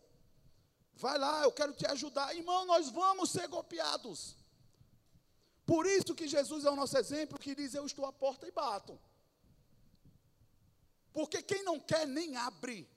[0.96, 2.34] Vai lá, eu quero te ajudar.
[2.34, 4.36] Irmão, nós vamos ser golpeados.
[5.66, 8.50] Por isso que Jesus é o nosso exemplo que diz: Eu estou à porta e
[8.50, 8.98] bato.
[11.12, 12.88] Porque quem não quer nem abre.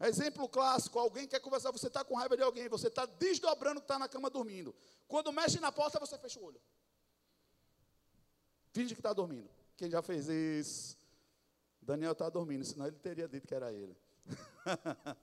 [0.00, 3.84] Exemplo clássico: alguém quer conversar, você está com raiva de alguém, você está desdobrando que
[3.84, 4.74] está na cama dormindo.
[5.06, 6.60] Quando mexe na porta, você fecha o olho.
[8.72, 9.48] Finge que está dormindo.
[9.76, 10.98] Quem já fez isso?
[11.80, 13.96] Daniel está dormindo, senão ele teria dito que era ele.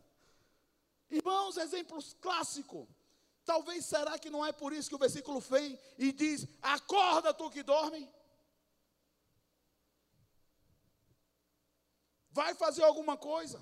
[1.10, 2.88] Irmãos, exemplos clássicos.
[3.44, 7.50] Talvez será que não é por isso que o versículo vem e diz: Acorda tu
[7.50, 8.10] que dorme.
[12.30, 13.62] Vai fazer alguma coisa.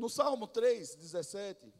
[0.00, 1.70] No Salmo 3, 17,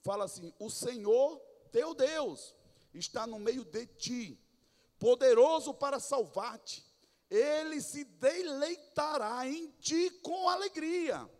[0.00, 1.38] fala assim: O Senhor
[1.70, 2.56] teu Deus
[2.94, 4.42] está no meio de ti,
[4.98, 6.82] poderoso para salvar-te.
[7.28, 11.30] Ele se deleitará em ti com alegria,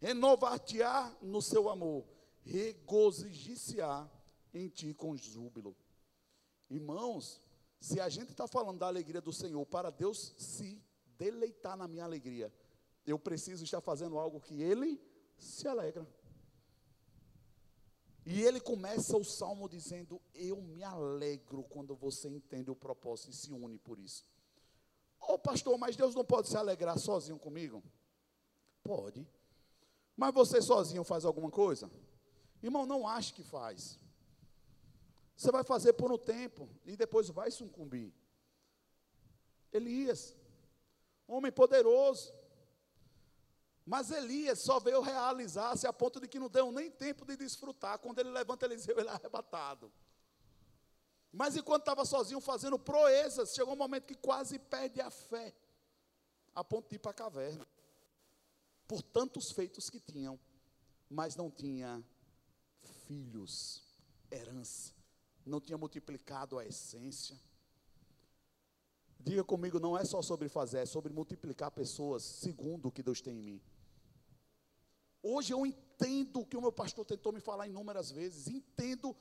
[0.00, 2.04] renovar-te-á no seu amor,
[2.42, 4.10] regozijir-se-á
[4.52, 5.76] em ti com júbilo.
[6.68, 7.40] Irmãos,
[7.78, 10.82] se a gente está falando da alegria do Senhor, para Deus se
[11.16, 12.52] deleitar na minha alegria,
[13.06, 15.00] eu preciso estar fazendo algo que Ele
[15.38, 16.06] se alegra.
[18.26, 23.34] E ele começa o salmo dizendo: Eu me alegro quando você entende o propósito e
[23.34, 24.24] se une por isso.
[25.20, 27.82] Ô oh, pastor, mas Deus não pode se alegrar sozinho comigo?
[28.82, 29.26] Pode.
[30.16, 31.88] Mas você sozinho faz alguma coisa?
[32.60, 33.96] Irmão, não ache que faz.
[35.36, 38.12] Você vai fazer por um tempo e depois vai sucumbir.
[39.72, 40.34] Elias,
[41.28, 42.32] homem poderoso,
[43.86, 48.00] mas Elias só veio realizar-se a ponto de que não deu nem tempo de desfrutar.
[48.00, 49.92] Quando ele levanta Eliseu, ele é arrebatado.
[51.32, 55.54] Mas enquanto estava sozinho fazendo proezas, chegou um momento que quase perde a fé,
[56.52, 57.64] a ponto de ir para a caverna.
[58.88, 60.36] Por tantos feitos que tinham,
[61.08, 62.04] mas não tinha
[63.06, 63.84] filhos,
[64.32, 64.92] herança,
[65.44, 67.38] não tinha multiplicado a essência.
[69.20, 73.20] Diga comigo, não é só sobre fazer, é sobre multiplicar pessoas segundo o que Deus
[73.20, 73.62] tem em mim.
[75.28, 78.46] Hoje eu entendo o que o meu pastor tentou me falar inúmeras vezes.
[78.46, 79.16] Entendo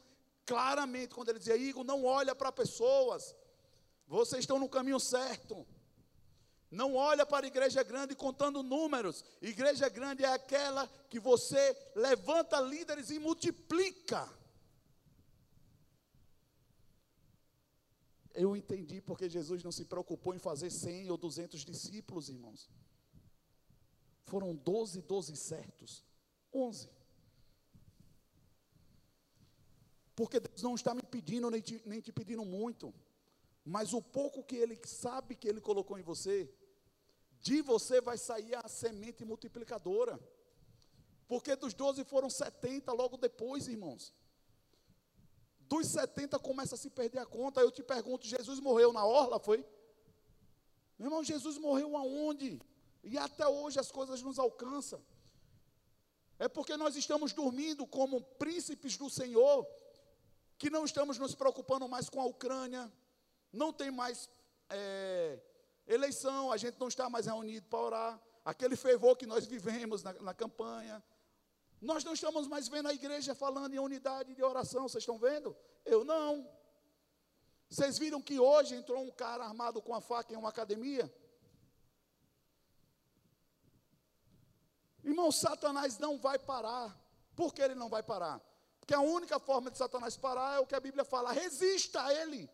[0.46, 3.36] claramente quando ele dizia: Igor, não olha para pessoas.
[4.08, 5.66] Vocês estão no caminho certo.
[6.70, 9.24] Não olha para a igreja grande contando números.
[9.42, 14.30] Igreja grande é aquela que você levanta líderes e multiplica.
[18.32, 22.70] Eu entendi porque Jesus não se preocupou em fazer 100 ou 200 discípulos, irmãos.
[24.26, 26.04] Foram 12, 12 certos.
[26.54, 26.90] 11.
[30.16, 32.94] Porque Deus não está me pedindo, nem te, nem te pedindo muito.
[33.64, 36.54] Mas o pouco que Ele sabe que Ele colocou em você,
[37.42, 40.20] de você vai sair a semente multiplicadora.
[41.28, 44.14] Porque dos 12 foram 70 logo depois, irmãos.
[45.60, 47.60] Dos 70 começa a se perder a conta.
[47.60, 49.40] Eu te pergunto: Jesus morreu na orla?
[49.40, 49.66] Foi?
[50.98, 52.62] Meu irmão, Jesus morreu aonde?
[53.06, 55.00] E até hoje as coisas nos alcançam.
[56.40, 59.66] É porque nós estamos dormindo como príncipes do Senhor,
[60.58, 62.92] que não estamos nos preocupando mais com a Ucrânia,
[63.54, 64.28] não tem mais
[64.70, 65.40] é,
[65.88, 70.14] eleição, a gente não está mais reunido para orar, aquele fervor que nós vivemos na,
[70.14, 71.02] na campanha.
[71.80, 75.56] Nós não estamos mais vendo a igreja falando em unidade de oração, vocês estão vendo?
[75.86, 76.50] Eu não.
[77.70, 81.12] Vocês viram que hoje entrou um cara armado com a faca em uma academia?
[85.06, 87.00] Irmão, Satanás não vai parar.
[87.36, 88.42] Por que ele não vai parar?
[88.80, 92.14] Porque a única forma de Satanás parar é o que a Bíblia fala: resista a
[92.14, 92.50] ele.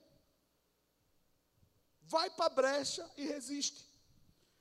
[2.02, 3.90] Vai para a brecha e resiste.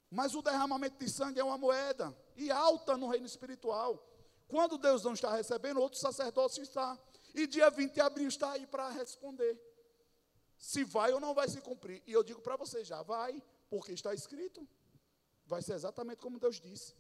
[0.09, 4.07] Mas o derramamento de sangue é uma moeda e alta no reino espiritual.
[4.47, 6.97] Quando Deus não está recebendo, outro sacerdócio está.
[7.35, 9.61] E dia 20 de abril está aí para responder.
[10.57, 12.03] Se vai ou não vai se cumprir.
[12.07, 14.67] E eu digo para você já, vai, porque está escrito.
[15.47, 16.95] Vai ser exatamente como Deus disse.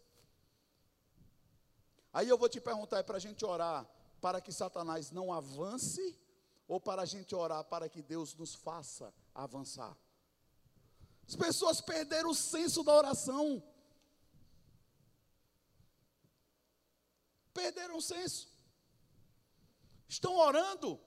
[2.12, 3.88] Aí eu vou te perguntar, é para a gente orar
[4.20, 6.18] para que Satanás não avance
[6.68, 9.96] ou para a gente orar para que Deus nos faça avançar?
[11.26, 13.62] As pessoas perderam o senso da oração.
[17.54, 18.48] Perderam o senso.
[20.08, 21.00] Estão orando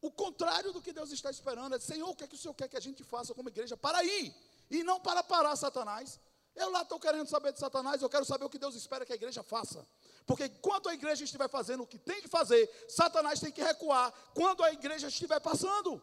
[0.00, 1.74] o contrário do que Deus está esperando.
[1.74, 3.76] É, Senhor, o que é que o Senhor quer que a gente faça como igreja?
[3.76, 4.34] Para ir.
[4.70, 6.20] E não para parar Satanás.
[6.58, 9.12] Eu lá estou querendo saber de Satanás, eu quero saber o que Deus espera que
[9.12, 9.86] a igreja faça.
[10.26, 14.12] Porque enquanto a igreja estiver fazendo o que tem que fazer, Satanás tem que recuar
[14.34, 16.02] quando a igreja estiver passando.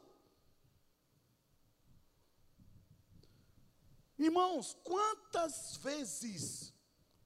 [4.18, 6.74] Irmãos, quantas vezes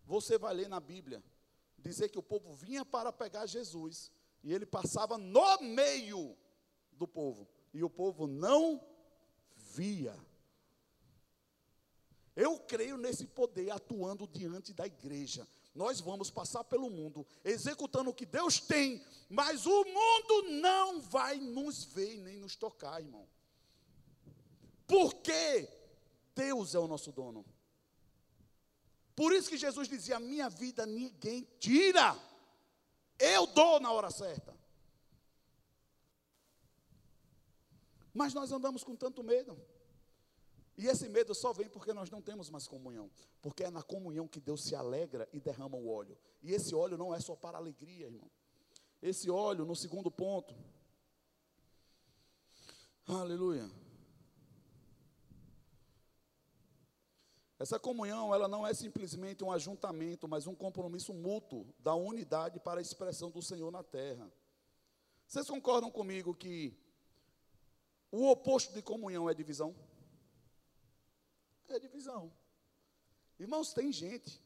[0.03, 1.23] você vai ler na Bíblia
[1.77, 4.11] dizer que o povo vinha para pegar Jesus
[4.43, 6.35] e ele passava no meio
[6.93, 8.83] do povo e o povo não
[9.55, 10.17] via?
[12.39, 15.45] Eu creio nesse poder atuando diante da igreja.
[15.75, 21.37] Nós vamos passar pelo mundo executando o que Deus tem, mas o mundo não vai
[21.37, 23.27] nos ver nem nos tocar, irmão.
[24.87, 25.67] Porque
[26.33, 27.45] Deus é o nosso dono.
[29.17, 32.17] Por isso que Jesus dizia: Minha vida ninguém tira,
[33.19, 34.57] eu dou na hora certa.
[38.13, 39.61] Mas nós andamos com tanto medo.
[40.79, 43.11] E esse medo só vem porque nós não temos mais comunhão.
[43.41, 46.17] Porque é na comunhão que Deus se alegra e derrama o óleo.
[46.41, 48.31] E esse óleo não é só para alegria, irmão.
[49.01, 50.55] Esse óleo, no segundo ponto.
[53.05, 53.69] Aleluia.
[57.59, 62.79] Essa comunhão, ela não é simplesmente um ajuntamento, mas um compromisso mútuo da unidade para
[62.79, 64.31] a expressão do Senhor na terra.
[65.27, 66.73] Vocês concordam comigo que
[68.09, 69.75] o oposto de comunhão é divisão?
[71.73, 72.31] É divisão.
[73.39, 74.43] Irmãos, tem gente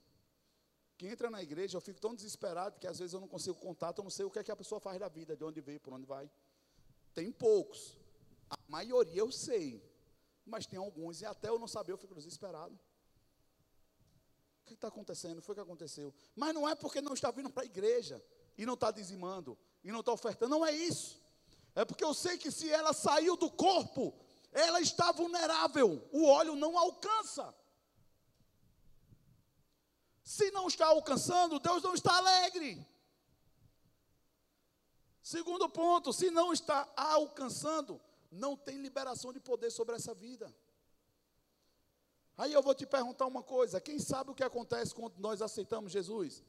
[0.97, 3.99] que entra na igreja, eu fico tão desesperado que às vezes eu não consigo contato,
[3.99, 5.79] eu não sei o que é que a pessoa faz da vida, de onde veio,
[5.79, 6.29] por onde vai.
[7.13, 7.97] Tem poucos.
[8.49, 9.83] A maioria eu sei.
[10.45, 12.77] Mas tem alguns, e até eu não saber, eu fico desesperado.
[14.61, 15.41] O que está acontecendo?
[15.41, 16.13] Foi o que aconteceu.
[16.35, 18.23] Mas não é porque não está vindo para a igreja
[18.57, 20.51] e não está dizimando e não está ofertando.
[20.51, 21.21] Não é isso.
[21.75, 24.13] É porque eu sei que se ela saiu do corpo,
[24.53, 27.53] ela está vulnerável, o óleo não alcança.
[30.23, 32.85] Se não está alcançando, Deus não está alegre.
[35.21, 37.99] Segundo ponto, se não está alcançando,
[38.31, 40.53] não tem liberação de poder sobre essa vida.
[42.37, 45.91] Aí eu vou te perguntar uma coisa: quem sabe o que acontece quando nós aceitamos
[45.91, 46.43] Jesus?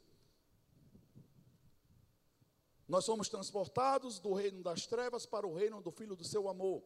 [2.86, 6.82] Nós somos transportados do reino das trevas para o reino do Filho do seu amor.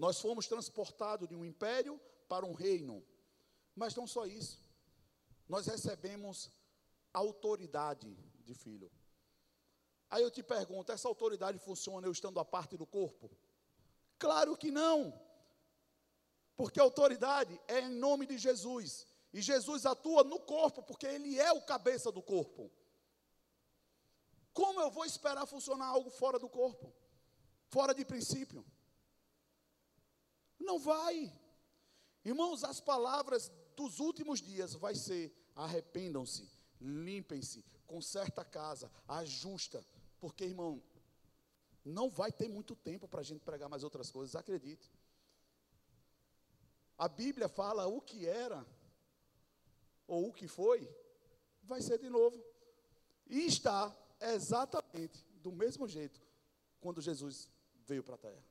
[0.00, 3.04] Nós fomos transportados de um império para um reino.
[3.76, 4.58] Mas não só isso.
[5.46, 6.50] Nós recebemos
[7.12, 8.08] autoridade
[8.42, 8.90] de filho.
[10.08, 13.30] Aí eu te pergunto: essa autoridade funciona eu estando a parte do corpo?
[14.18, 14.98] Claro que não.
[16.56, 19.06] Porque a autoridade é em nome de Jesus.
[19.34, 22.72] E Jesus atua no corpo, porque Ele é o cabeça do corpo.
[24.54, 26.90] Como eu vou esperar funcionar algo fora do corpo?
[27.68, 28.64] Fora de princípio?
[30.60, 31.32] Não vai.
[32.22, 36.48] Irmãos, as palavras dos últimos dias vai ser: arrependam-se,
[36.80, 39.84] limpem-se, conserta a casa, ajusta.
[40.20, 40.82] Porque, irmão,
[41.82, 44.92] não vai ter muito tempo para a gente pregar mais outras coisas, acredite.
[46.98, 48.66] A Bíblia fala o que era,
[50.06, 50.86] ou o que foi,
[51.62, 52.38] vai ser de novo.
[53.26, 56.20] E está exatamente do mesmo jeito
[56.80, 57.48] quando Jesus
[57.86, 58.49] veio para a terra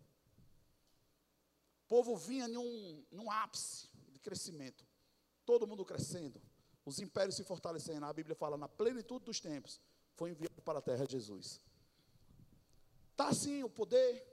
[1.89, 4.85] povo vinha num, num ápice de crescimento.
[5.43, 6.39] Todo mundo crescendo.
[6.85, 8.05] Os impérios se fortalecendo.
[8.05, 9.81] A Bíblia fala, na plenitude dos tempos,
[10.15, 11.59] foi enviado para a terra Jesus.
[13.11, 14.23] Está assim o poder.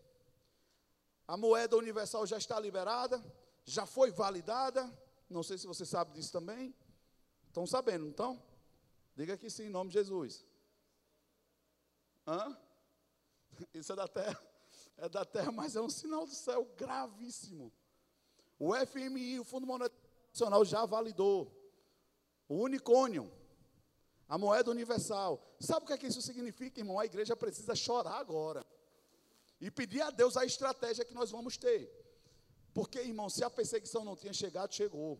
[1.26, 3.24] A moeda universal já está liberada.
[3.64, 4.92] Já foi validada.
[5.28, 6.74] Não sei se você sabe disso também.
[7.48, 8.40] Estão sabendo, então?
[9.16, 10.44] Diga que sim, em nome de Jesus.
[12.26, 12.54] Hã?
[13.72, 14.55] Isso é da terra
[14.96, 17.72] é da terra, mas é um sinal do céu gravíssimo.
[18.58, 19.94] O FMI, o Fundo Monetário
[20.30, 21.52] Internacional, já validou.
[22.48, 23.30] O unicórnio.
[24.28, 25.40] A moeda universal.
[25.60, 26.98] Sabe o que, é que isso significa, irmão?
[26.98, 28.66] A igreja precisa chorar agora.
[29.60, 31.90] E pedir a Deus a estratégia que nós vamos ter.
[32.74, 35.18] Porque, irmão, se a perseguição não tinha chegado, chegou.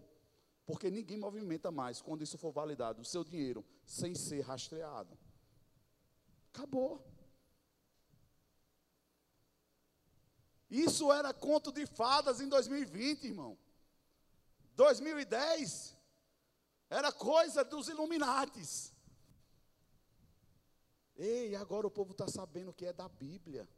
[0.67, 5.17] Porque ninguém movimenta mais, quando isso for validado, o seu dinheiro sem ser rastreado.
[6.53, 7.16] Acabou.
[10.69, 13.57] Isso era conto de fadas em 2020, irmão.
[14.75, 15.97] 2010
[16.91, 18.93] era coisa dos Illuminates.
[21.17, 23.69] Ei, agora o povo está sabendo que é da Bíblia.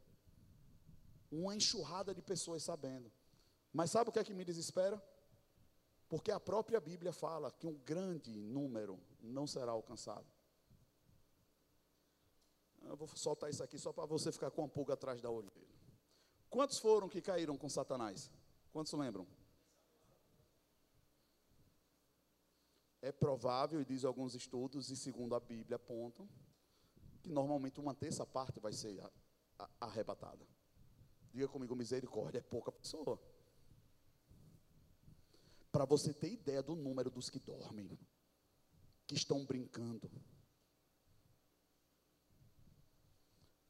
[1.31, 3.11] Uma enxurrada de pessoas sabendo.
[3.71, 5.01] Mas sabe o que é que me desespera?
[6.09, 10.25] Porque a própria Bíblia fala que um grande número não será alcançado.
[12.81, 15.68] Eu vou soltar isso aqui só para você ficar com a pulga atrás da orelha.
[16.49, 18.31] Quantos foram que caíram com Satanás?
[18.71, 19.27] Quantos lembram?
[23.01, 26.27] É provável, e diz alguns estudos, e segundo a Bíblia apontam,
[27.21, 29.01] que normalmente uma terça parte vai ser
[29.79, 30.45] arrebatada.
[31.31, 33.19] Diga comigo, misericórdia, é pouca pessoa.
[35.71, 37.97] Para você ter ideia do número dos que dormem,
[39.05, 40.09] que estão brincando.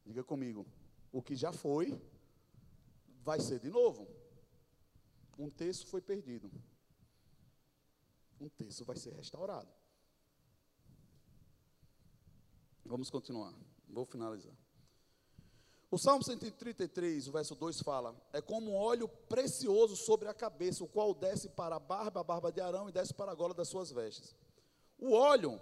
[0.05, 0.65] Diga comigo,
[1.11, 2.01] o que já foi,
[3.29, 4.07] vai ser de novo.
[5.37, 6.51] Um terço foi perdido.
[8.41, 9.71] Um terço vai ser restaurado.
[12.83, 13.53] Vamos continuar.
[13.87, 14.57] Vou finalizar.
[15.91, 20.83] O Salmo 133, o verso 2 fala: É como um óleo precioso sobre a cabeça,
[20.83, 23.53] o qual desce para a barba, a barba de Arão, e desce para a gola
[23.53, 24.35] das suas vestes.
[24.97, 25.61] O óleo,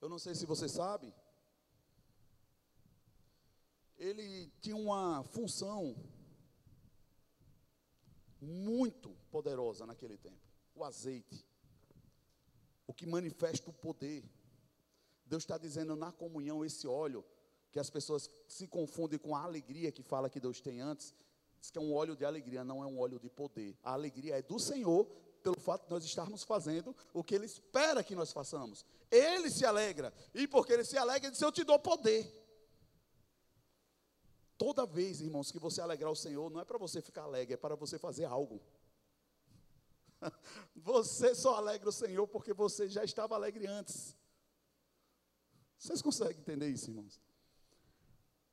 [0.00, 1.12] eu não sei se você sabe,
[3.98, 5.94] ele tinha uma função
[8.40, 10.40] muito poderosa naquele tempo.
[10.74, 11.44] O azeite,
[12.86, 14.24] o que manifesta o poder.
[15.26, 17.24] Deus está dizendo na comunhão esse óleo,
[17.70, 21.14] que as pessoas se confundem com a alegria que fala que Deus tem antes,
[21.60, 23.76] diz que é um óleo de alegria, não é um óleo de poder.
[23.82, 25.04] A alegria é do Senhor,
[25.42, 28.84] pelo fato de nós estarmos fazendo o que Ele espera que nós façamos.
[29.10, 32.47] Ele se alegra, e porque Ele se alegra, Ele diz: Eu te dou poder.
[34.58, 37.56] Toda vez, irmãos, que você alegrar o Senhor, não é para você ficar alegre, é
[37.56, 38.60] para você fazer algo.
[40.74, 44.16] Você só alegra o Senhor porque você já estava alegre antes.
[45.78, 47.20] Vocês conseguem entender isso, irmãos?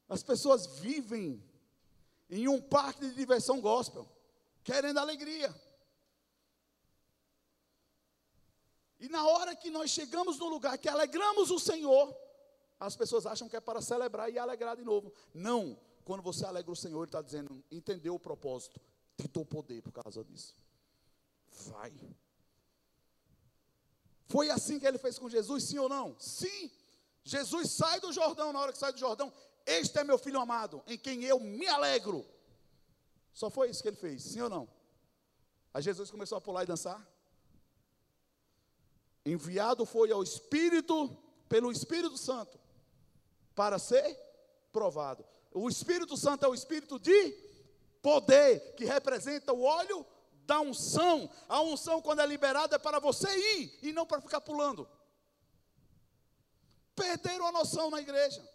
[0.08, 1.44] As pessoas vivem
[2.30, 4.08] em um parque de diversão gospel,
[4.64, 5.54] querendo alegria.
[9.00, 12.16] E na hora que nós chegamos no lugar que alegramos o Senhor,
[12.80, 15.12] as pessoas acham que é para celebrar e alegrar de novo.
[15.34, 18.80] Não, quando você alegra o Senhor, Ele está dizendo, entendeu o propósito,
[19.18, 20.56] te dou poder por causa disso.
[21.68, 21.92] Vai.
[24.28, 26.16] Foi assim que ele fez com Jesus, sim ou não?
[26.20, 26.72] Sim.
[27.24, 29.34] Jesus sai do Jordão, na hora que sai do Jordão,
[29.66, 32.26] este é meu filho amado, em quem eu me alegro.
[33.34, 34.70] Só foi isso que ele fez, sim ou não?
[35.74, 37.06] Aí Jesus começou a pular e dançar.
[39.26, 41.18] Enviado foi ao Espírito,
[41.50, 42.60] pelo Espírito Santo,
[43.56, 44.16] para ser
[44.72, 45.26] provado.
[45.58, 47.32] O Espírito Santo é o Espírito de
[48.02, 50.06] poder, que representa o óleo
[50.46, 51.32] da unção.
[51.48, 54.86] A unção, quando é liberada, é para você ir e não para ficar pulando.
[56.94, 58.46] Perderam a noção na igreja.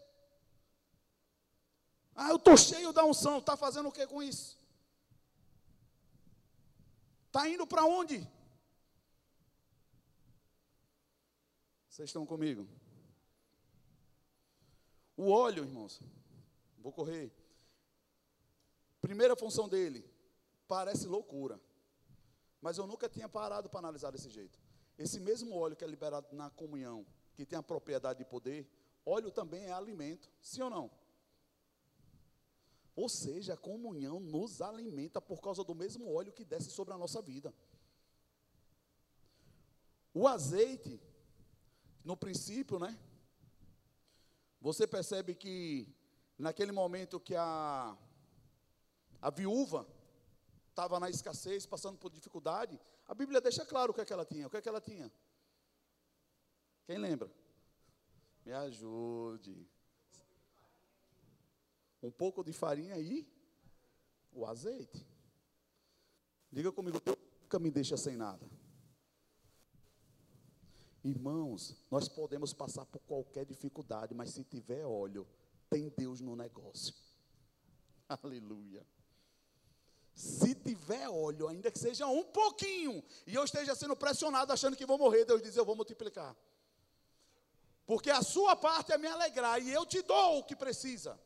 [2.14, 3.38] Ah, eu estou cheio da unção.
[3.38, 4.58] Está fazendo o que com isso?
[7.28, 8.28] Está indo para onde?
[11.88, 12.68] Vocês estão comigo?
[15.16, 15.98] O óleo, irmãos,
[16.80, 17.32] Vou correr.
[19.00, 20.04] Primeira função dele,
[20.66, 21.60] parece loucura.
[22.60, 24.58] Mas eu nunca tinha parado para analisar desse jeito.
[24.98, 28.68] Esse mesmo óleo que é liberado na comunhão, que tem a propriedade de poder,
[29.04, 30.90] óleo também é alimento, sim ou não?
[32.94, 36.98] Ou seja, a comunhão nos alimenta por causa do mesmo óleo que desce sobre a
[36.98, 37.54] nossa vida.
[40.12, 41.00] O azeite,
[42.04, 42.98] no princípio, né?
[44.60, 45.88] Você percebe que
[46.40, 47.96] naquele momento que a,
[49.20, 49.86] a viúva
[50.68, 54.24] estava na escassez, passando por dificuldade, a Bíblia deixa claro o que é que ela
[54.24, 54.46] tinha.
[54.46, 55.12] O que é que ela tinha?
[56.86, 57.30] Quem lembra?
[58.44, 59.68] Me ajude.
[62.02, 63.28] Um pouco de farinha e
[64.32, 65.06] o azeite.
[66.50, 68.48] Diga comigo, nunca me deixa sem nada.
[71.04, 75.26] Irmãos, nós podemos passar por qualquer dificuldade, mas se tiver óleo,
[75.70, 76.92] tem Deus no negócio.
[78.08, 78.84] Aleluia.
[80.12, 84.84] Se tiver óleo, ainda que seja um pouquinho, e eu esteja sendo pressionado achando que
[84.84, 86.36] vou morrer, Deus diz: Eu vou multiplicar.
[87.86, 91.18] Porque a sua parte é me alegrar e eu te dou o que precisa.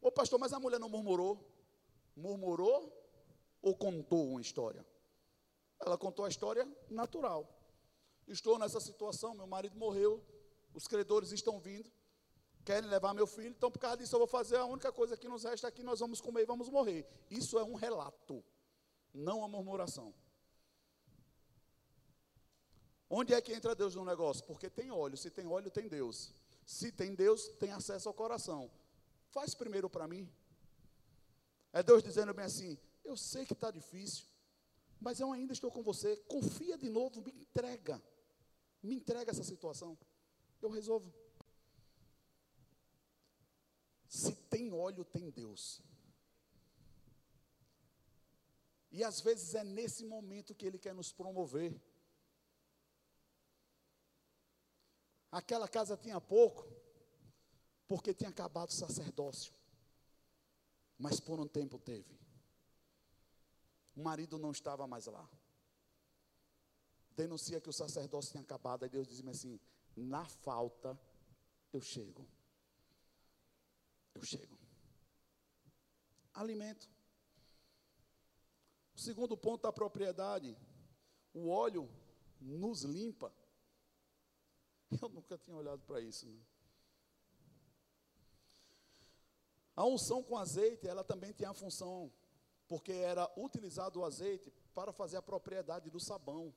[0.00, 1.42] Ô pastor, mas a mulher não murmurou?
[2.14, 2.92] Murmurou
[3.62, 4.84] ou contou uma história?
[5.80, 7.48] Ela contou a história natural.
[8.28, 10.22] Estou nessa situação, meu marido morreu,
[10.74, 11.90] os credores estão vindo,
[12.64, 15.28] querem levar meu filho, então por causa disso eu vou fazer a única coisa que
[15.28, 17.06] nos resta aqui, nós vamos comer e vamos morrer.
[17.30, 18.44] Isso é um relato,
[19.12, 20.14] não uma murmuração.
[23.08, 24.44] Onde é que entra Deus no negócio?
[24.44, 26.34] Porque tem óleo, se tem óleo, tem Deus.
[26.66, 28.70] Se tem Deus, tem acesso ao coração.
[29.30, 30.28] Faz primeiro para mim.
[31.72, 34.24] É Deus dizendo bem assim: Eu sei que está difícil,
[35.00, 36.16] mas eu ainda estou com você.
[36.26, 38.02] Confia de novo, me entrega.
[38.82, 39.96] Me entrega essa situação.
[40.64, 41.12] Eu resolvo.
[44.08, 45.82] Se tem óleo, tem Deus.
[48.90, 51.78] E às vezes é nesse momento que Ele quer nos promover.
[55.30, 56.64] Aquela casa tinha pouco,
[57.86, 59.52] porque tinha acabado o sacerdócio.
[60.96, 62.18] Mas por um tempo teve.
[63.94, 65.28] O marido não estava mais lá.
[67.10, 68.84] Denuncia que o sacerdócio tinha acabado.
[68.84, 69.60] Aí Deus diz-me assim:
[69.96, 70.98] na falta,
[71.72, 72.28] eu chego.
[74.14, 74.58] Eu chego.
[76.32, 76.88] Alimento.
[78.94, 80.56] O segundo ponto da propriedade:
[81.32, 81.88] o óleo
[82.40, 83.32] nos limpa.
[85.02, 86.26] Eu nunca tinha olhado para isso.
[86.28, 86.40] Né?
[89.76, 92.12] A unção com azeite, ela também tem a função,
[92.68, 96.54] porque era utilizado o azeite para fazer a propriedade do sabão.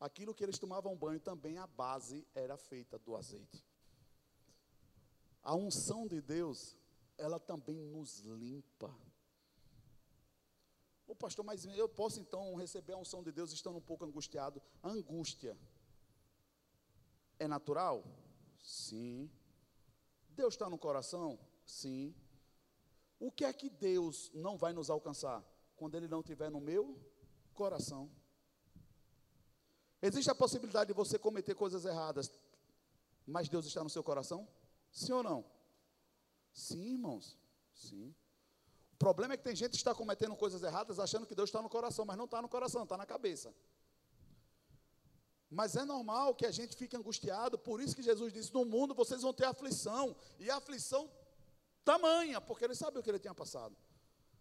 [0.00, 3.62] Aquilo que eles tomavam banho também a base era feita do azeite.
[5.42, 6.74] A unção de Deus,
[7.18, 8.94] ela também nos limpa.
[11.06, 14.62] Ô pastor, mas eu posso então receber a unção de Deus estando um pouco angustiado?
[14.82, 15.58] A angústia
[17.38, 18.02] é natural?
[18.58, 19.30] Sim.
[20.30, 21.38] Deus está no coração?
[21.66, 22.14] Sim.
[23.18, 25.44] O que é que Deus não vai nos alcançar?
[25.76, 26.98] Quando Ele não estiver no meu
[27.52, 28.10] coração.
[30.02, 32.30] Existe a possibilidade de você cometer coisas erradas,
[33.26, 34.48] mas Deus está no seu coração?
[34.90, 35.44] Sim ou não?
[36.52, 37.36] Sim, irmãos.
[37.74, 38.14] Sim.
[38.92, 41.62] O problema é que tem gente que está cometendo coisas erradas achando que Deus está
[41.62, 43.54] no coração, mas não está no coração, está na cabeça.
[45.50, 48.94] Mas é normal que a gente fique angustiado, por isso que Jesus disse: No mundo
[48.94, 51.10] vocês vão ter aflição, e aflição
[51.84, 53.76] tamanha, porque ele sabe o que ele tinha passado.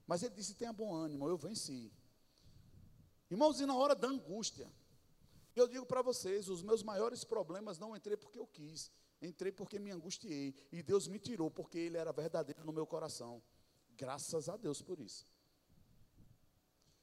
[0.06, 1.92] Mas ele disse: tenha bom ânimo, eu venci.
[3.30, 4.72] Irmãos, e na hora da angústia,
[5.56, 8.92] eu digo para vocês: os meus maiores problemas não entrei porque eu quis,
[9.22, 10.54] entrei porque me angustiei.
[10.72, 13.42] E Deus me tirou porque Ele era verdadeiro no meu coração.
[13.98, 15.28] Graças a Deus por isso.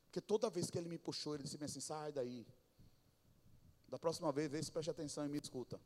[0.06, 2.46] Porque toda vez que Ele me puxou, Ele disse assim: sai daí.
[3.88, 5.80] Da próxima vez, vê se preste atenção e me escuta.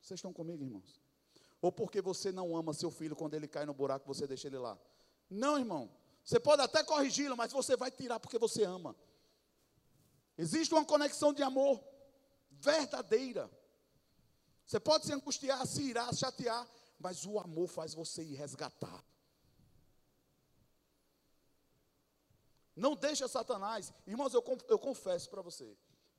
[0.00, 1.00] Vocês estão comigo, irmãos?
[1.60, 4.58] Ou porque você não ama seu filho quando ele cai no buraco, você deixa ele
[4.58, 4.78] lá.
[5.28, 5.90] Não, irmão.
[6.24, 8.94] Você pode até corrigi-lo, mas você vai tirar porque você ama.
[10.38, 11.82] Existe uma conexão de amor
[12.48, 13.50] verdadeira.
[14.64, 16.66] Você pode se angustiar, se irar, se chatear,
[16.98, 19.04] mas o amor faz você ir resgatar.
[22.76, 23.92] Não deixa Satanás.
[24.06, 25.76] Irmãos, eu, eu confesso para você.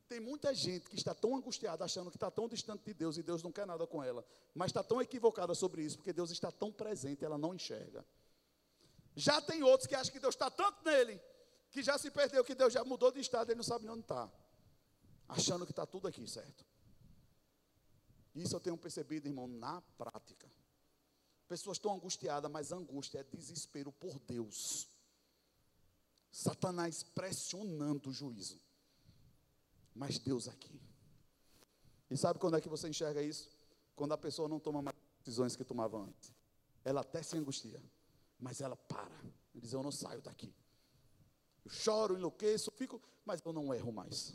[0.09, 3.24] Tem muita gente que está tão angustiada, achando que está tão distante de Deus e
[3.24, 6.51] Deus não quer nada com ela, mas está tão equivocada sobre isso, porque Deus está
[6.51, 8.03] tão presente, ela não enxerga.
[9.15, 11.22] Já tem outros que acham que Deus está tanto nele,
[11.72, 14.30] que já se perdeu, que Deus já mudou de estado, ele não sabe onde está,
[15.28, 16.65] achando que está tudo aqui, certo?
[18.36, 20.49] Isso eu tenho percebido, irmão, na prática.
[21.47, 24.88] Pessoas estão angustiadas, mas angústia é desespero por Deus.
[26.32, 28.59] Satanás pressionando o juízo
[29.99, 30.82] mas Deus aqui.
[32.09, 33.51] E sabe quando é que você enxerga isso?
[33.97, 36.34] Quando a pessoa não toma mais decisões que tomava antes.
[36.86, 37.84] Ela até se angustia,
[38.39, 39.22] mas ela para.
[39.53, 40.55] Diz: Eu não saio daqui.
[41.70, 44.34] Choro, enlouqueço, fico, mas eu não erro mais.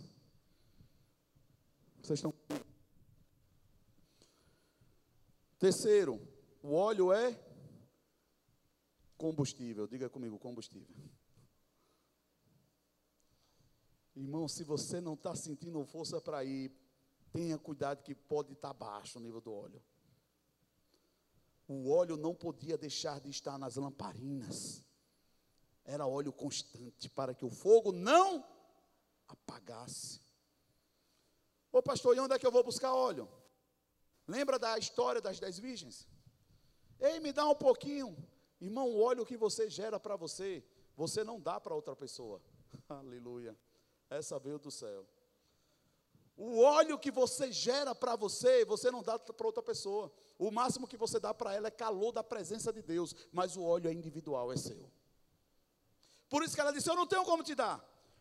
[2.00, 2.32] Vocês estão.
[5.58, 6.20] Terceiro,
[6.62, 7.36] o óleo é
[9.16, 9.88] combustível.
[9.88, 10.94] Diga comigo, combustível.
[14.14, 16.70] Irmão, se você não está sentindo força para ir,
[17.32, 19.82] tenha cuidado que pode estar tá baixo o nível do óleo.
[21.66, 24.83] O óleo não podia deixar de estar nas lamparinas.
[25.84, 28.44] Era óleo constante para que o fogo não
[29.28, 30.20] apagasse.
[31.70, 33.28] Ô pastor, e onde é que eu vou buscar óleo?
[34.26, 36.06] Lembra da história das dez virgens?
[36.98, 38.16] Ei, me dá um pouquinho.
[38.60, 40.64] Irmão, o óleo que você gera para você,
[40.96, 42.40] você não dá para outra pessoa.
[42.88, 43.56] Aleluia.
[44.08, 45.06] Essa veio do céu.
[46.36, 50.10] O óleo que você gera para você, você não dá para outra pessoa.
[50.38, 53.62] O máximo que você dá para ela é calor da presença de Deus, mas o
[53.62, 54.90] óleo é individual, é seu.
[56.34, 57.76] Por isso que ela disse: Eu não tenho como te dar.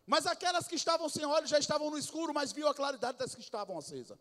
[0.06, 3.34] Mas aquelas que estavam sem óleo já estavam no escuro, mas viu a claridade das
[3.34, 4.16] que estavam acesas.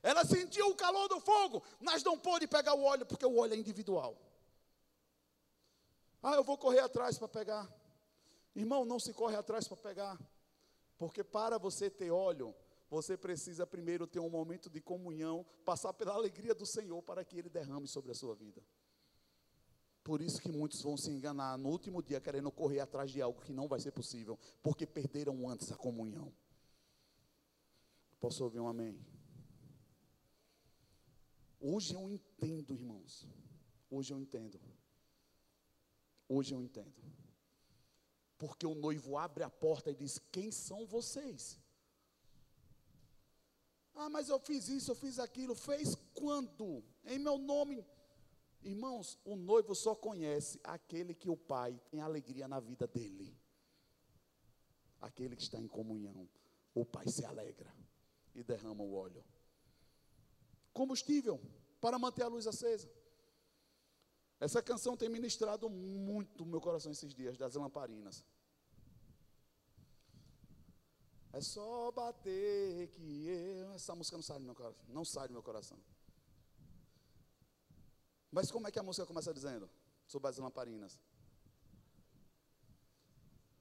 [0.00, 3.54] Ela sentiu o calor do fogo, mas não pôde pegar o óleo, porque o óleo
[3.54, 4.16] é individual.
[6.22, 7.68] Ah, eu vou correr atrás para pegar.
[8.54, 10.16] Irmão, não se corre atrás para pegar.
[10.96, 12.54] Porque para você ter óleo,
[12.88, 17.36] você precisa primeiro ter um momento de comunhão, passar pela alegria do Senhor para que
[17.36, 18.62] Ele derrame sobre a sua vida.
[20.06, 23.40] Por isso que muitos vão se enganar no último dia, querendo correr atrás de algo
[23.40, 26.32] que não vai ser possível, porque perderam antes a comunhão.
[28.20, 29.04] Posso ouvir um amém?
[31.60, 33.26] Hoje eu entendo, irmãos.
[33.90, 34.60] Hoje eu entendo.
[36.28, 37.02] Hoje eu entendo.
[38.38, 41.58] Porque o noivo abre a porta e diz: Quem são vocês?
[43.92, 45.56] Ah, mas eu fiz isso, eu fiz aquilo.
[45.56, 46.84] Fez quando?
[47.04, 47.84] Em meu nome.
[48.66, 53.32] Irmãos, o noivo só conhece aquele que o pai tem alegria na vida dele.
[55.00, 56.28] Aquele que está em comunhão.
[56.74, 57.72] O pai se alegra
[58.34, 59.24] e derrama o óleo.
[60.72, 61.40] Combustível
[61.80, 62.90] para manter a luz acesa.
[64.40, 68.24] Essa canção tem ministrado muito no meu coração esses dias, das lamparinas.
[71.32, 73.74] É só bater que eu.
[73.74, 74.84] Essa música não sai do meu coração.
[74.88, 75.78] Não sai do meu coração.
[78.36, 79.66] Mas como é que a música começa dizendo?
[80.06, 81.00] Sobre as lamparinas.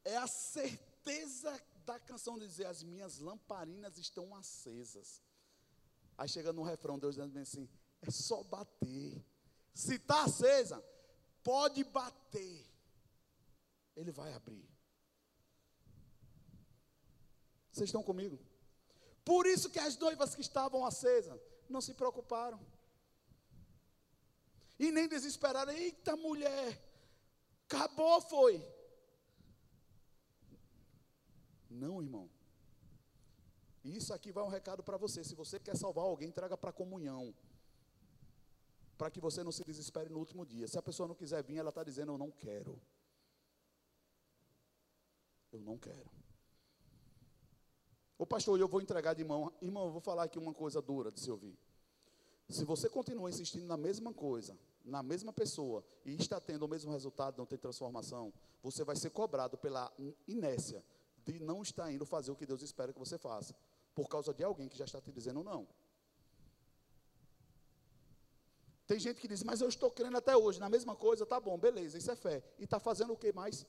[0.04, 5.24] É a certeza da canção de dizer: As minhas lamparinas estão acesas.
[6.18, 7.70] Aí chega no refrão, Deus dizendo assim:
[8.02, 9.26] É só bater.
[9.74, 10.84] Se está acesa,
[11.42, 12.70] pode bater.
[13.96, 14.70] Ele vai abrir.
[17.72, 18.38] Vocês estão comigo?
[19.24, 22.60] Por isso que as noivas que estavam acesas não se preocuparam.
[24.78, 25.72] E nem desesperaram.
[25.72, 26.82] Eita mulher,
[27.66, 28.64] acabou foi.
[31.70, 32.30] Não, irmão.
[33.84, 35.24] Isso aqui vai um recado para você.
[35.24, 37.34] Se você quer salvar alguém, traga para a comunhão
[38.98, 40.68] para que você não se desespere no último dia.
[40.68, 42.82] Se a pessoa não quiser vir, ela está dizendo: Eu não quero.
[45.52, 46.10] Eu não quero.
[48.18, 49.54] O pastor, eu vou entregar de mão.
[49.62, 51.58] Irmão, eu vou falar aqui uma coisa dura de se ouvir.
[52.50, 56.92] Se você continua insistindo na mesma coisa, na mesma pessoa, e está tendo o mesmo
[56.92, 58.32] resultado, não tem transformação,
[58.62, 59.92] você vai ser cobrado pela
[60.28, 60.84] inércia
[61.26, 63.56] de não estar indo fazer o que Deus espera que você faça,
[63.96, 65.68] por causa de alguém que já está te dizendo não.
[68.86, 71.58] Tem gente que diz, mas eu estou crendo até hoje na mesma coisa, tá bom,
[71.58, 72.44] beleza, isso é fé.
[72.60, 73.66] E está fazendo o que mais?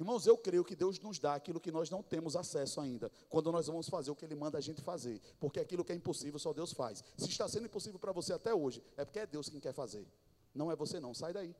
[0.00, 3.52] Irmãos, eu creio que Deus nos dá aquilo que nós não temos acesso ainda, quando
[3.52, 6.38] nós vamos fazer o que Ele manda a gente fazer, porque aquilo que é impossível
[6.38, 7.04] só Deus faz.
[7.18, 10.06] Se está sendo impossível para você até hoje, é porque é Deus quem quer fazer,
[10.54, 11.54] não é você não, sai daí.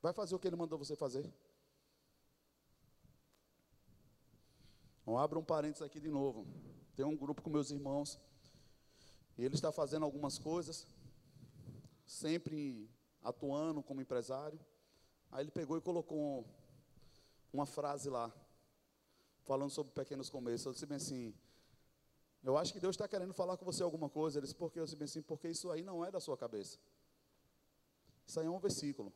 [0.00, 1.30] Vai fazer o que Ele mandou você fazer.
[5.02, 6.46] Então, abra um parênteses aqui de novo.
[6.96, 8.18] Tem um grupo com meus irmãos
[9.36, 10.86] e ele está fazendo algumas coisas,
[12.06, 12.88] sempre
[13.22, 14.58] atuando como empresário.
[15.30, 16.46] Aí ele pegou e colocou
[17.52, 18.32] uma frase lá,
[19.42, 20.66] falando sobre pequenos começos.
[20.66, 21.34] Eu disse bem assim:
[22.42, 24.38] Eu acho que Deus está querendo falar com você alguma coisa.
[24.38, 24.80] Ele disse: Por quê?
[24.80, 26.78] Eu disse bem assim: Porque isso aí não é da sua cabeça.
[28.26, 29.12] Isso aí é um versículo.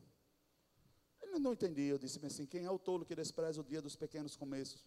[1.22, 1.92] Ele não entendia.
[1.92, 4.84] Eu disse bem assim: Quem é o tolo que despreza o dia dos pequenos começos?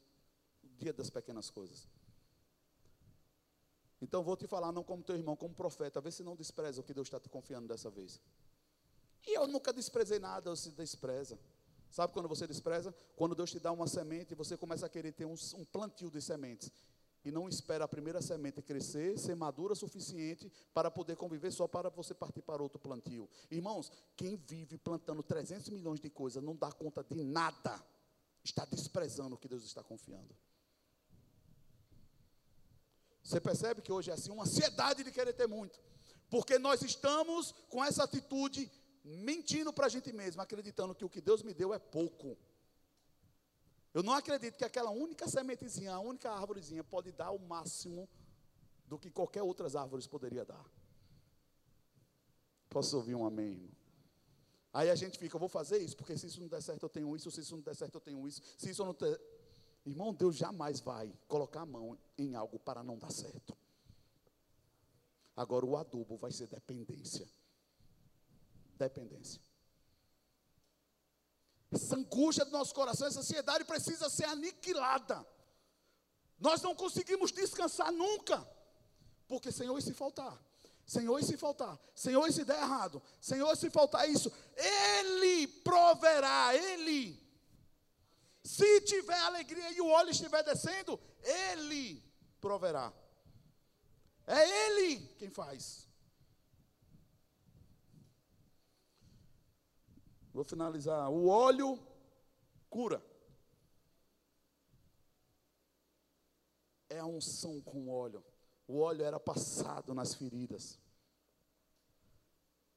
[0.64, 1.88] O dia das pequenas coisas.
[4.02, 6.84] Então vou te falar, não como teu irmão, como profeta, vê se não despreza o
[6.84, 8.22] que Deus está te confiando dessa vez.
[9.26, 11.38] E eu nunca desprezei nada, eu se despreza.
[11.98, 12.94] Sabe quando você despreza?
[13.16, 16.22] Quando Deus te dá uma semente você começa a querer ter um, um plantio de
[16.22, 16.72] sementes.
[17.26, 21.68] E não espera a primeira semente crescer, ser madura o suficiente para poder conviver só
[21.68, 23.28] para você partir para outro plantio.
[23.50, 27.84] Irmãos, quem vive plantando 300 milhões de coisas, não dá conta de nada,
[28.44, 30.38] está desprezando o que Deus está confiando.
[33.24, 35.80] Você percebe que hoje é assim, uma ansiedade de querer ter muito.
[36.30, 38.72] Porque nós estamos com essa atitude
[39.08, 42.38] mentindo para a gente mesmo, acreditando que o que Deus me deu é pouco.
[43.94, 48.08] Eu não acredito que aquela única sementezinha, a única árvorezinha, pode dar o máximo
[48.86, 50.64] do que qualquer outras árvores poderia dar.
[52.70, 53.78] Posso ouvir um amém, irmão?
[54.74, 56.90] Aí a gente fica, eu vou fazer isso, porque se isso não der certo eu
[56.90, 59.20] tenho isso, se isso não der certo eu tenho isso, se isso não der
[59.88, 63.58] Irmão, Deus jamais vai colocar a mão em algo para não dar certo.
[65.34, 67.26] Agora, o adubo vai ser dependência.
[68.78, 69.42] Dependência.
[71.72, 75.26] Essa angústia do nosso coração, essa ansiedade precisa ser aniquilada.
[76.40, 78.48] Nós não conseguimos descansar nunca.
[79.28, 80.40] Porque, Senhor, e se faltar?
[80.86, 81.78] Senhor, e se faltar?
[81.94, 83.02] Senhor, e se der errado?
[83.20, 84.32] Senhor, se faltar isso?
[84.56, 87.22] Ele proverá, Ele.
[88.44, 92.02] Se tiver alegria e o óleo estiver descendo, Ele
[92.40, 92.94] proverá.
[94.26, 95.87] É Ele quem faz.
[100.38, 101.10] Vou finalizar.
[101.10, 101.80] O óleo
[102.70, 103.04] cura.
[106.88, 108.24] É a unção com óleo.
[108.68, 110.80] O óleo era passado nas feridas.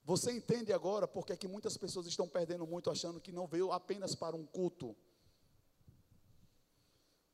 [0.05, 3.71] Você entende agora porque é que muitas pessoas estão perdendo muito achando que não veio
[3.73, 4.97] apenas para um culto.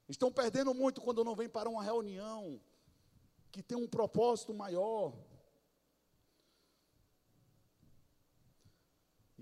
[0.08, 2.60] Estão perdendo muito quando não vem para uma reunião
[3.52, 5.16] que tem um propósito maior.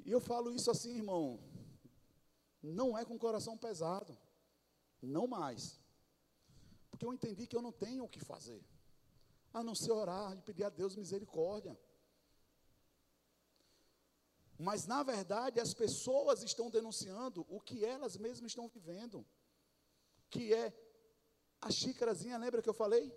[0.04, 1.40] E eu falo isso assim, irmão,
[2.62, 4.16] não é com coração pesado,
[5.00, 5.80] não mais.
[6.90, 8.62] Porque eu entendi que eu não tenho o que fazer
[9.52, 11.78] a não ser orar e pedir a Deus misericórdia.
[14.58, 19.26] Mas, na verdade, as pessoas estão denunciando o que elas mesmas estão vivendo,
[20.30, 20.72] que é
[21.60, 23.12] a xícarazinha, lembra que eu falei?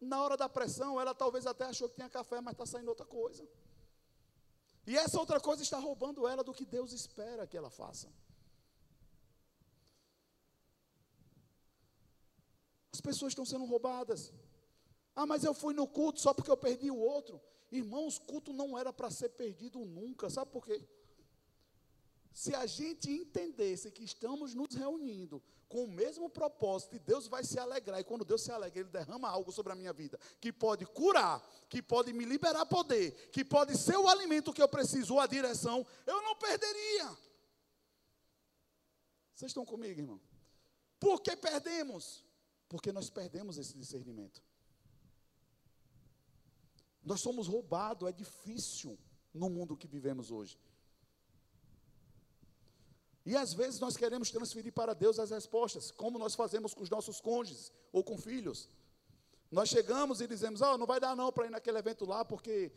[0.00, 3.06] Na hora da pressão, ela talvez até achou que tinha café, mas está saindo outra
[3.06, 3.48] coisa.
[4.90, 8.08] E essa outra coisa está roubando ela do que Deus espera que ela faça.
[12.90, 14.32] As pessoas estão sendo roubadas.
[15.14, 17.38] Ah, mas eu fui no culto só porque eu perdi o outro.
[17.70, 20.30] Irmãos, culto não era para ser perdido nunca.
[20.30, 20.82] Sabe por quê?
[22.38, 27.42] Se a gente entendesse que estamos nos reunindo com o mesmo propósito, e Deus vai
[27.42, 30.52] se alegrar, e quando Deus se alegra, Ele derrama algo sobre a minha vida, que
[30.52, 35.14] pode curar, que pode me liberar poder, que pode ser o alimento que eu preciso,
[35.14, 37.08] ou a direção, eu não perderia.
[39.34, 40.20] Vocês estão comigo, irmão?
[41.00, 42.24] Por que perdemos?
[42.68, 44.40] Porque nós perdemos esse discernimento.
[47.02, 48.96] Nós somos roubados, é difícil
[49.34, 50.56] no mundo que vivemos hoje.
[53.30, 56.88] E às vezes nós queremos transferir para Deus as respostas, como nós fazemos com os
[56.88, 58.70] nossos cônjuges ou com filhos.
[59.50, 62.72] Nós chegamos e dizemos: oh, não vai dar não para ir naquele evento lá, porque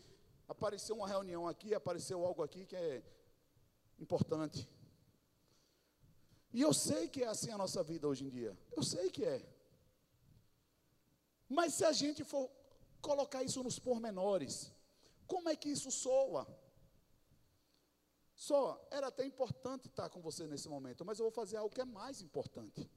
[0.49, 3.01] apareceu uma reunião aqui, apareceu algo aqui que é
[3.97, 4.67] importante.
[6.51, 8.53] E eu sei que é assim a nossa vida hoje em dia.
[8.75, 9.41] Eu sei que é.
[11.47, 12.51] Mas se a gente for
[13.01, 14.69] colocar isso nos pormenores.
[15.25, 16.45] Como é que isso soa?
[18.41, 21.79] Só, era até importante estar com você nesse momento, mas eu vou fazer algo que
[21.79, 22.89] é mais importante.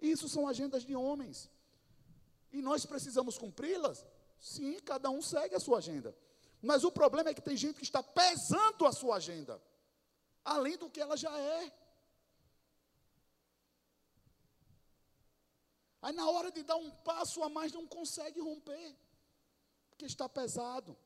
[0.00, 1.50] Isso são agendas de homens.
[2.52, 4.06] E nós precisamos cumpri-las?
[4.38, 6.16] Sim, cada um segue a sua agenda.
[6.62, 9.60] Mas o problema é que tem gente que está pesando a sua agenda,
[10.44, 11.72] além do que ela já é.
[16.02, 18.96] Aí na hora de dar um passo a mais não consegue romper,
[19.90, 20.96] porque está pesado.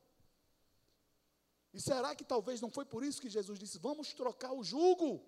[1.73, 5.23] E será que talvez não foi por isso que Jesus disse: vamos trocar o jugo?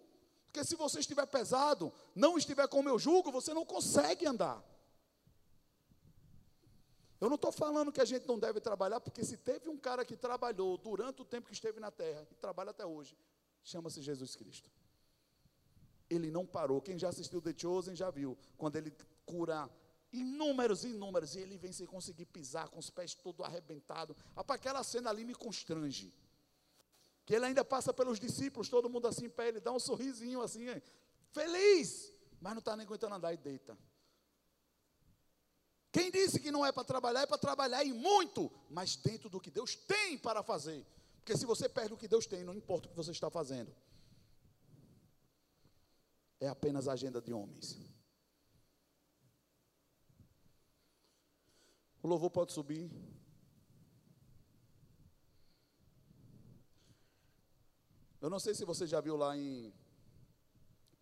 [0.45, 4.63] Porque se você estiver pesado, não estiver com o meu jugo, você não consegue andar.
[7.19, 10.03] Eu não estou falando que a gente não deve trabalhar, porque se teve um cara
[10.03, 13.17] que trabalhou durante o tempo que esteve na terra, e trabalha até hoje,
[13.63, 14.69] chama-se Jesus Cristo.
[16.09, 16.81] Ele não parou.
[16.81, 18.37] Quem já assistiu The Chosen já viu.
[18.57, 18.93] Quando ele
[19.25, 19.69] cura
[20.11, 24.15] inúmeros, inúmeros, e ele vem sem conseguir pisar, com os pés todo arrebentado.
[24.35, 26.13] Aquela cena ali me constrange.
[27.25, 30.65] Que ele ainda passa pelos discípulos, todo mundo assim para ele, dá um sorrisinho assim,
[31.31, 32.11] feliz,
[32.41, 33.77] mas não está nem aguentando andar e deita.
[35.91, 39.39] Quem disse que não é para trabalhar, é para trabalhar e muito, mas dentro do
[39.39, 40.85] que Deus tem para fazer.
[41.17, 43.73] Porque se você perde o que Deus tem, não importa o que você está fazendo.
[46.39, 47.77] É apenas agenda de homens.
[52.01, 52.91] O louvor pode subir.
[58.23, 59.73] Eu não sei se você já viu lá em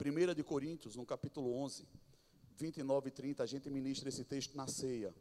[0.03, 1.87] 1 de Coríntios, no capítulo 11,
[2.57, 5.13] 29 e 30, a gente ministra esse texto na ceia.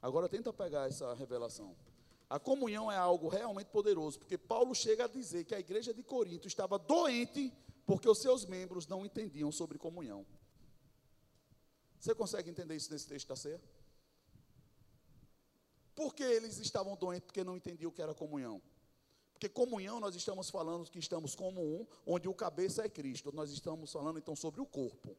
[0.00, 1.76] Agora tenta pegar essa revelação.
[2.30, 6.02] A comunhão é algo realmente poderoso, porque Paulo chega a dizer que a igreja de
[6.02, 7.52] Corinto estava doente
[7.84, 10.24] porque os seus membros não entendiam sobre comunhão.
[12.00, 13.60] Você consegue entender isso nesse texto da ceia?
[15.94, 17.26] Por que eles estavam doentes?
[17.26, 18.62] Porque não entendiam o que era comunhão.
[19.44, 23.30] Porque comunhão nós estamos falando que estamos como um, onde o cabeça é Cristo.
[23.30, 25.14] Nós estamos falando então sobre o corpo.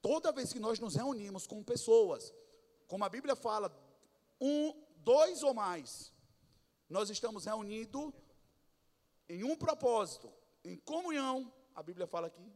[0.00, 2.32] Toda vez que nós nos reunimos com pessoas,
[2.86, 3.76] como a Bíblia fala,
[4.40, 6.12] um, dois ou mais,
[6.88, 8.12] nós estamos reunidos
[9.28, 10.32] em um propósito,
[10.64, 12.48] em comunhão, a Bíblia fala aqui,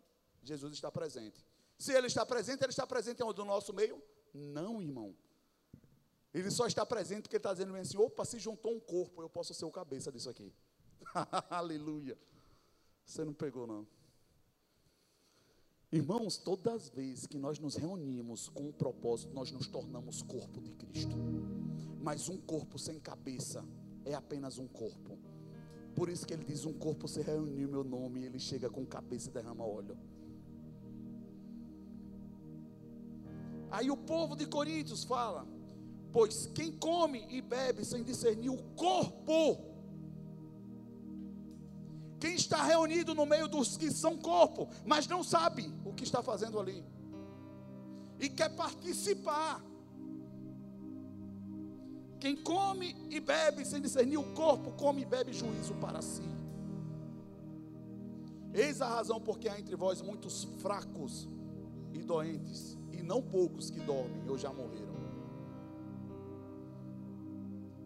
[0.45, 1.45] Jesus está presente.
[1.77, 3.23] Se ele está presente, ele está presente?
[3.23, 4.01] No nosso meio?
[4.33, 5.17] Não, irmão.
[6.33, 9.29] Ele só está presente porque ele está dizendo assim: opa, se juntou um corpo, eu
[9.29, 10.53] posso ser o cabeça disso aqui.
[11.49, 12.19] Aleluia.
[13.05, 13.87] Você não pegou, não.
[15.91, 20.61] Irmãos, todas as vezes que nós nos reunimos com um propósito, nós nos tornamos corpo
[20.61, 21.17] de Cristo.
[22.03, 23.65] Mas um corpo sem cabeça
[24.05, 25.19] é apenas um corpo.
[25.95, 28.85] Por isso que ele diz: um corpo se reuniu meu nome, e ele chega com
[28.85, 29.97] cabeça e derrama óleo.
[33.71, 35.47] Aí o povo de Coríntios fala:
[36.13, 39.69] Pois quem come e bebe sem discernir o corpo,
[42.19, 46.23] quem está reunido no meio dos que são corpo, mas não sabe o que está
[46.23, 46.85] fazendo ali,
[48.19, 49.65] e quer participar.
[52.19, 56.29] Quem come e bebe sem discernir o corpo, come e bebe juízo para si.
[58.53, 61.29] Eis a razão porque há entre vós muitos fracos
[61.93, 64.98] e doentes, e não poucos que dormem ou já morreram.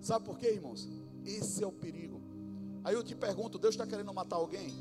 [0.02, 0.88] Sabe por quê, irmãos?
[1.24, 2.20] Esse é o perigo.
[2.82, 4.74] Aí eu te pergunto: Deus está querendo matar alguém?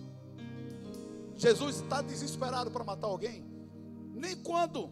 [1.36, 3.46] Jesus está desesperado para matar alguém?
[4.16, 4.90] Nem quando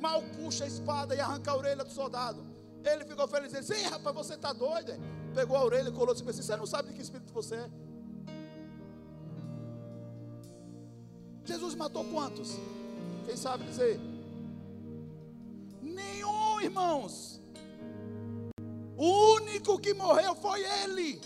[0.00, 2.42] mal puxa a espada e arranca a orelha do soldado.
[2.82, 4.92] Ele ficou feliz, disse: Sim, rapaz, você está doido?
[5.34, 7.70] Pegou a orelha e colou e disse: Você não sabe de que espírito você é?
[11.44, 12.56] Jesus matou quantos?
[13.26, 14.00] Quem sabe dizer?
[15.82, 17.41] Nenhum, irmãos.
[19.04, 21.20] O único que morreu foi ele.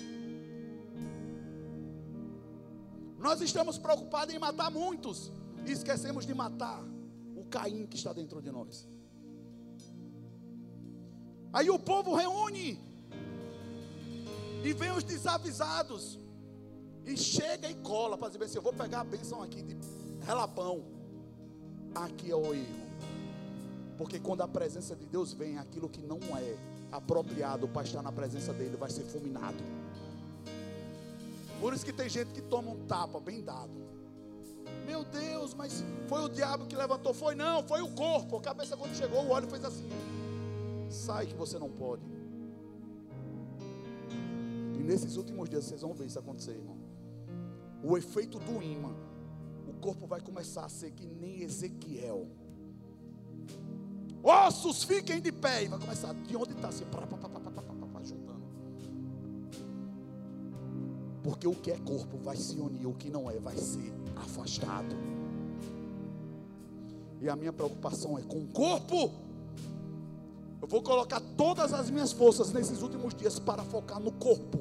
[3.18, 5.30] Nós estamos preocupados em matar muitos
[5.66, 6.82] e esquecemos de matar
[7.36, 8.88] o Caim que está dentro de nós.
[11.52, 12.80] Aí o povo reúne
[14.64, 16.18] e vem os desavisados
[17.04, 19.76] e chega e cola para dizer assim: Eu vou pegar a bênção aqui de
[20.24, 20.82] relapão.
[21.94, 22.86] Aqui é o erro,
[23.98, 28.12] porque quando a presença de Deus vem, aquilo que não é apropriado para estar na
[28.12, 29.62] presença dele vai ser fulminado.
[31.60, 33.86] Por isso que tem gente que toma um tapa bem dado.
[34.86, 37.12] Meu Deus, mas foi o diabo que levantou?
[37.12, 38.36] Foi não, foi o corpo.
[38.36, 39.88] A cabeça quando chegou, o óleo fez assim.
[40.88, 42.02] Sai que você não pode.
[44.74, 46.76] E nesses últimos dias vocês vão ver isso acontecer, irmão.
[47.82, 48.94] O efeito do imã.
[49.66, 52.28] O corpo vai começar a ser que nem Ezequiel.
[54.26, 55.64] Ossos fiquem de pé.
[55.64, 56.12] E vai começar.
[56.12, 56.68] De onde está?
[56.68, 56.84] Assim,
[58.02, 58.42] juntando.
[61.22, 64.96] Porque o que é corpo vai se unir, o que não é vai ser afastado.
[67.20, 69.12] E a minha preocupação é com o corpo.
[70.60, 74.58] Eu vou colocar todas as minhas forças nesses últimos dias para focar no corpo.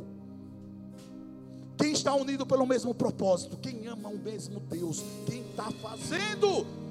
[1.76, 6.85] Quem está unido pelo mesmo propósito, quem ama o mesmo Deus, quem está fazendo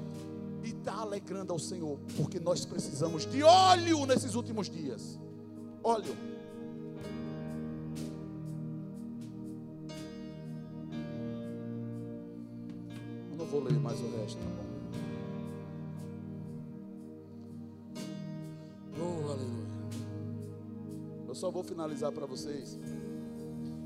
[1.05, 5.19] alegrando ao Senhor, porque nós precisamos de óleo nesses últimos dias.
[5.83, 6.15] Óleo.
[13.31, 14.65] Eu não vou ler mais o resto, tá bom?
[18.99, 19.65] Oh, aleluia.
[21.27, 22.79] Eu só vou finalizar para vocês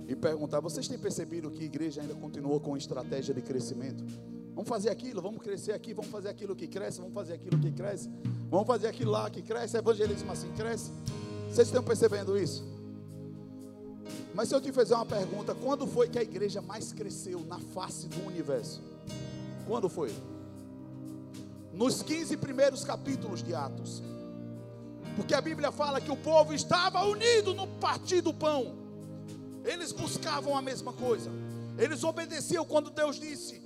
[0.07, 4.03] e perguntar: vocês têm percebido que a igreja ainda continua com estratégia de crescimento?
[4.53, 7.71] Vamos fazer aquilo, vamos crescer aqui, vamos fazer aquilo que cresce, vamos fazer aquilo que
[7.71, 8.09] cresce,
[8.49, 10.91] vamos fazer aquilo lá que cresce, evangelismo assim cresce.
[11.49, 12.63] Vocês estão percebendo isso?
[14.33, 17.59] Mas se eu te fizer uma pergunta, quando foi que a igreja mais cresceu na
[17.59, 18.81] face do universo?
[19.67, 20.13] Quando foi?
[21.73, 24.01] Nos 15 primeiros capítulos de Atos.
[25.15, 28.73] Porque a Bíblia fala que o povo estava unido no partir do pão.
[29.65, 31.29] Eles buscavam a mesma coisa.
[31.77, 33.61] Eles obedeciam quando Deus disse: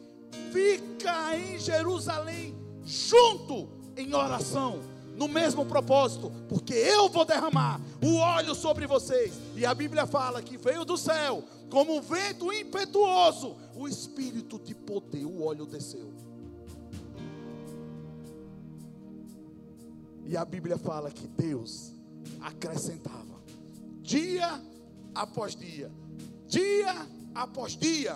[0.51, 2.55] fica em Jerusalém
[2.85, 4.81] junto em oração,
[5.15, 9.33] no mesmo propósito, porque eu vou derramar o óleo sobre vocês.
[9.55, 14.73] E a Bíblia fala que veio do céu, como um vento impetuoso, o espírito de
[14.73, 16.11] poder, o óleo desceu.
[20.25, 21.91] E a Bíblia fala que Deus
[22.41, 23.41] acrescentava,
[24.01, 24.61] dia
[25.13, 25.91] após dia,
[26.47, 28.15] dia após dia,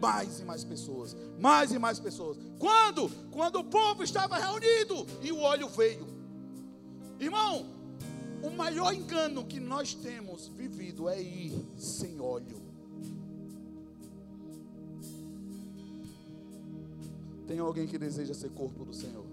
[0.00, 2.38] mais e mais pessoas, mais e mais pessoas.
[2.58, 3.10] Quando?
[3.30, 6.06] Quando o povo estava reunido e o óleo veio.
[7.18, 7.66] Irmão,
[8.42, 12.60] o maior engano que nós temos vivido é ir sem óleo.
[17.46, 19.26] Tem alguém que deseja ser corpo do Senhor?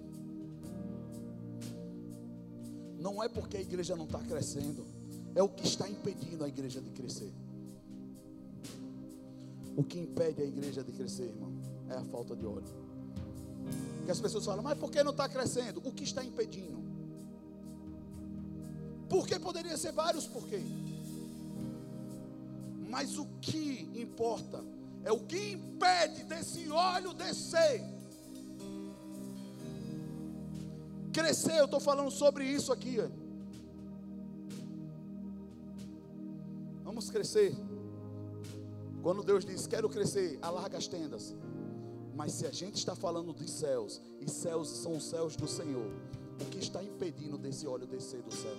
[2.99, 4.85] Não é porque a igreja não está crescendo,
[5.35, 7.31] é o que está impedindo a igreja de crescer.
[9.77, 11.53] O que impede a igreja de crescer, irmão,
[11.87, 12.65] é a falta de óleo.
[14.05, 15.79] Que as pessoas falam, mas por que não está crescendo?
[15.85, 16.81] O que está impedindo?
[19.07, 20.59] Porque poderia ser vários porquê.
[22.89, 24.63] Mas o que importa
[25.03, 27.83] é o que impede desse óleo descer.
[31.13, 32.97] Crescer, eu estou falando sobre isso aqui.
[36.83, 37.55] Vamos crescer.
[39.07, 41.33] Quando Deus diz, quero crescer, alarga as tendas.
[42.13, 45.89] Mas se a gente está falando de céus, e céus são os céus do Senhor,
[46.41, 48.53] o que está impedindo desse óleo descer do céu?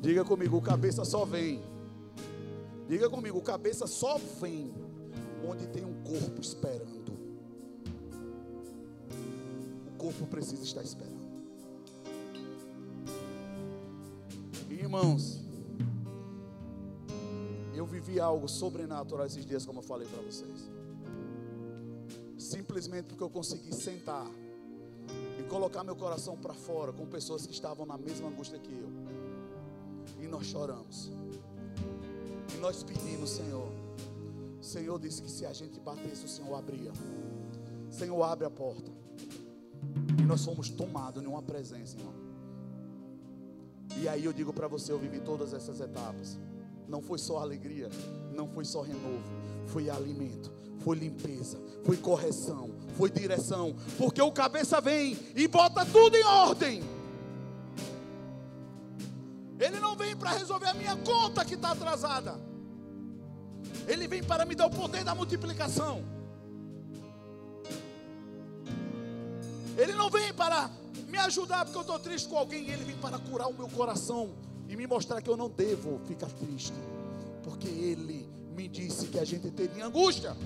[0.00, 1.62] Diga comigo, o cabeça só vem.
[2.88, 4.72] Diga comigo, o cabeça só vem
[5.46, 7.12] onde tem um corpo esperando.
[9.86, 11.26] O corpo precisa estar esperando.
[14.70, 15.45] Irmãos,
[18.00, 20.70] vivi algo sobrenatural esses dias, como eu falei para vocês.
[22.36, 24.26] Simplesmente porque eu consegui sentar
[25.38, 28.90] e colocar meu coração para fora com pessoas que estavam na mesma angústia que eu.
[30.22, 31.10] E nós choramos.
[32.54, 33.68] E nós pedimos, Senhor.
[34.60, 36.92] O Senhor disse que se a gente batesse, o Senhor abria.
[37.90, 38.90] Senhor, abre a porta.
[40.18, 42.14] E nós fomos tomados em uma presença, irmão.
[43.98, 46.38] E aí eu digo para você, eu vivi todas essas etapas.
[46.88, 47.90] Não foi só alegria,
[48.32, 49.24] não foi só renovo,
[49.66, 56.16] foi alimento, foi limpeza, foi correção, foi direção, porque o cabeça vem e bota tudo
[56.16, 56.82] em ordem.
[59.58, 62.38] Ele não vem para resolver a minha conta que está atrasada.
[63.88, 66.04] Ele vem para me dar o poder da multiplicação.
[69.76, 70.70] Ele não vem para
[71.08, 72.68] me ajudar porque eu estou triste com alguém.
[72.70, 74.34] Ele vem para curar o meu coração
[74.68, 76.74] e me mostrar que eu não devo ficar triste,
[77.44, 80.36] porque Ele me disse que a gente teria angústia,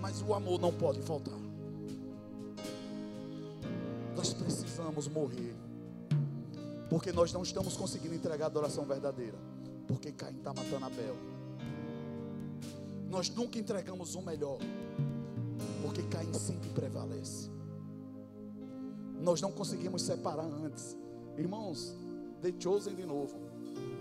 [0.00, 1.38] mas o amor não pode faltar.
[4.16, 5.54] Nós precisamos morrer,
[6.90, 9.38] porque nós não estamos conseguindo entregar a adoração verdadeira,
[9.86, 11.16] porque Caim está matando Abel.
[13.08, 14.58] Nós nunca entregamos o melhor,
[15.82, 17.50] porque Caim sempre prevalece.
[19.20, 20.96] Nós não conseguimos separar antes,
[21.38, 21.94] irmãos.
[22.40, 23.51] The Chosen de novo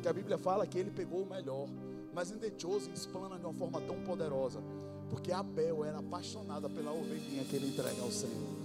[0.01, 1.67] que a Bíblia fala que ele pegou o melhor.
[2.13, 4.61] Mas em Chosen explana de uma forma tão poderosa.
[5.09, 8.55] Porque Abel era apaixonada pela ovelhinha que ele entrega ao Senhor.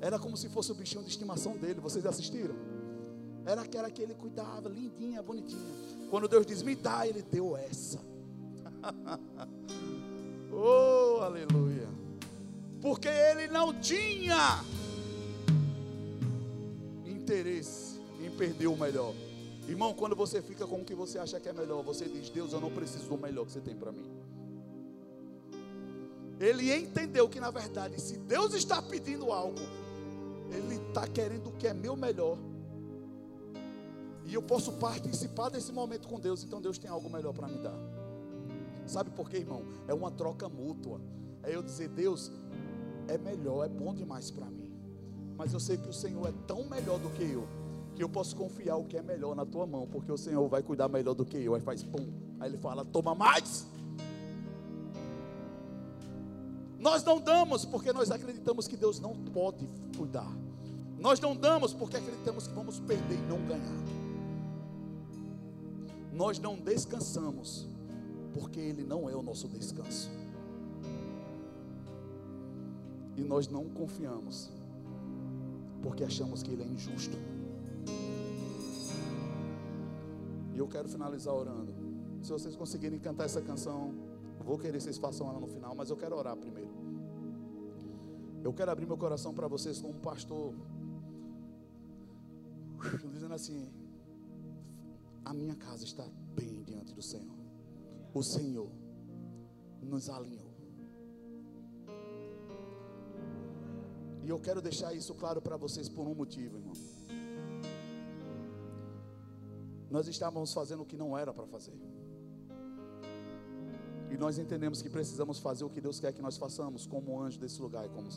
[0.00, 1.80] Era como se fosse o bichinho de estimação dele.
[1.80, 2.54] Vocês assistiram?
[3.44, 5.60] Era aquela que ele cuidava, lindinha, bonitinha.
[6.10, 8.00] Quando Deus diz, me dá, ele deu essa.
[10.52, 11.88] oh, aleluia.
[12.80, 14.64] Porque ele não tinha
[17.06, 19.14] interesse em perder o melhor.
[19.68, 22.52] Irmão, quando você fica com o que você acha que é melhor, você diz: Deus,
[22.52, 24.10] eu não preciso do melhor que você tem para mim.
[26.40, 29.60] Ele entendeu que, na verdade, se Deus está pedindo algo,
[30.50, 32.36] Ele está querendo o que é meu melhor.
[34.24, 37.58] E eu posso participar desse momento com Deus, então Deus tem algo melhor para me
[37.58, 37.78] dar.
[38.86, 39.64] Sabe por quê, irmão?
[39.86, 41.00] É uma troca mútua.
[41.44, 42.32] É eu dizer: Deus,
[43.06, 44.72] é melhor, é bom demais para mim.
[45.36, 47.46] Mas eu sei que o Senhor é tão melhor do que eu
[47.94, 50.62] que eu posso confiar o que é melhor na tua mão, porque o Senhor vai
[50.62, 51.54] cuidar melhor do que eu.
[51.54, 52.06] Aí faz pum.
[52.40, 53.66] Aí ele fala: toma mais.
[56.78, 60.30] Nós não damos porque nós acreditamos que Deus não pode cuidar.
[60.98, 63.82] Nós não damos porque acreditamos que vamos perder e não ganhar.
[66.12, 67.66] Nós não descansamos
[68.34, 70.10] porque Ele não é o nosso descanso.
[73.16, 74.50] E nós não confiamos
[75.82, 77.16] porque achamos que Ele é injusto.
[80.54, 81.72] E eu quero finalizar orando.
[82.22, 83.94] Se vocês conseguirem cantar essa canção,
[84.40, 86.70] vou querer que vocês façam ela no final, mas eu quero orar primeiro.
[88.44, 90.54] Eu quero abrir meu coração para vocês como pastor,
[93.12, 93.68] dizendo assim:
[95.24, 96.04] a minha casa está
[96.34, 97.36] bem diante do Senhor.
[98.12, 98.70] O Senhor
[99.80, 100.52] nos alinhou.
[104.24, 106.74] E eu quero deixar isso claro para vocês por um motivo, irmão.
[109.92, 111.74] Nós estávamos fazendo o que não era para fazer.
[114.10, 117.38] E nós entendemos que precisamos fazer o que Deus quer que nós façamos, como anjo
[117.38, 117.88] desse lugar.
[117.90, 118.08] Como...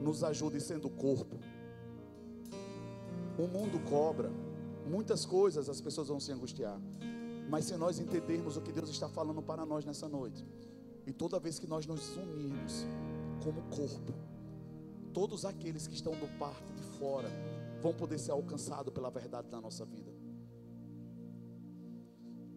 [0.00, 1.38] Nos ajude sendo corpo.
[3.38, 4.30] O mundo cobra.
[4.86, 6.78] Muitas coisas as pessoas vão se angustiar.
[7.48, 10.44] Mas se nós entendermos o que Deus está falando para nós nessa noite,
[11.06, 12.86] e toda vez que nós nos unirmos
[13.42, 14.12] como corpo,
[15.12, 17.28] todos aqueles que estão do parte de fora,
[17.84, 20.10] vão poder ser alcançados pela verdade da nossa vida.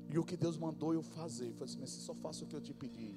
[0.10, 2.62] E o que Deus mandou eu fazer, foi assim, mas só faço o que eu
[2.62, 3.14] te pedi.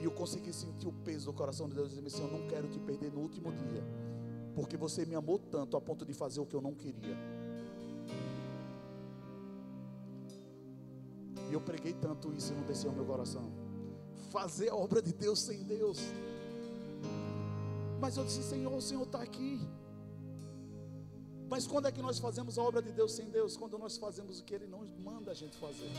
[0.00, 2.66] E eu consegui sentir o peso do coração de Deus dizendo assim: Eu não quero
[2.68, 3.84] te perder no último dia,
[4.54, 7.14] porque você me amou tanto a ponto de fazer o que eu não queria.
[11.50, 13.52] E eu preguei tanto isso e não desceu ao meu coração.
[14.30, 15.98] Fazer a obra de Deus sem Deus.
[18.02, 19.60] Mas eu disse: Senhor, o Senhor está aqui.
[21.48, 23.56] Mas quando é que nós fazemos a obra de Deus sem Deus?
[23.56, 25.92] Quando nós fazemos o que Ele não manda a gente fazer.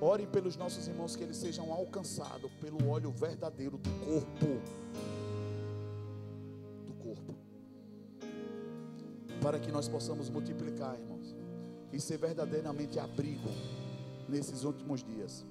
[0.00, 4.46] Ore pelos nossos irmãos que eles sejam alcançados pelo óleo verdadeiro do corpo.
[6.86, 7.34] Do corpo.
[9.42, 11.36] Para que nós possamos multiplicar, irmãos.
[11.92, 13.50] E ser verdadeiramente abrigo
[14.26, 15.44] nesses últimos dias.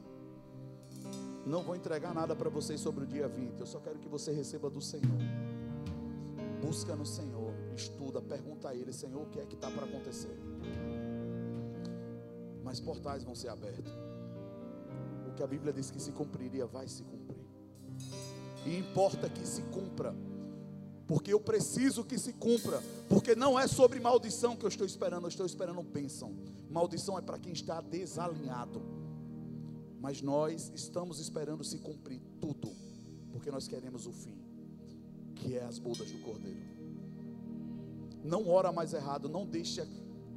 [1.46, 3.60] Não vou entregar nada para vocês sobre o dia 20.
[3.60, 5.20] Eu só quero que você receba do Senhor.
[6.62, 10.38] Busca no Senhor, estuda, pergunta a Ele, Senhor, o que é que está para acontecer?
[12.64, 13.92] Mas portais vão ser abertos.
[15.28, 17.40] O que a Bíblia diz que se cumpriria, vai se cumprir.
[18.66, 20.14] E importa que se cumpra,
[21.08, 25.24] porque eu preciso que se cumpra, porque não é sobre maldição que eu estou esperando,
[25.24, 26.36] eu estou esperando bênção.
[26.70, 28.99] Maldição é para quem está desalinhado.
[30.00, 32.72] Mas nós estamos esperando se cumprir tudo,
[33.32, 34.50] porque nós queremos o fim
[35.40, 36.60] que é as bodas do Cordeiro.
[38.24, 39.88] Não ora mais errado, não deixa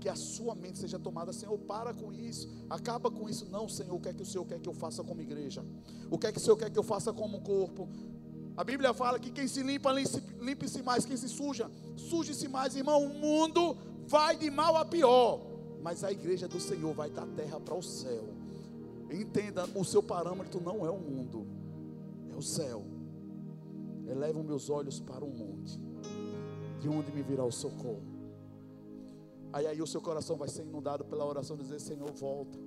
[0.00, 3.46] que a sua mente seja tomada, Senhor, para com isso, acaba com isso.
[3.50, 5.64] Não, Senhor, o que é que o Senhor quer que eu faça como igreja?
[6.10, 7.88] O que é que o Senhor quer que eu faça como corpo?
[8.56, 9.90] A Bíblia fala que quem se limpa,
[10.40, 13.04] limpe-se mais, quem se suja, suje-se mais, irmão.
[13.04, 13.76] O mundo
[14.06, 15.40] vai de mal a pior,
[15.82, 18.41] mas a igreja do Senhor vai da terra para o céu.
[19.12, 21.46] Entenda, o seu parâmetro não é o mundo,
[22.32, 22.82] é o céu.
[24.06, 25.78] Elevo meus olhos para o monte,
[26.80, 28.02] de onde me virá o socorro.
[29.52, 32.58] Aí aí o seu coração vai ser inundado pela oração, dizer: Senhor, volta.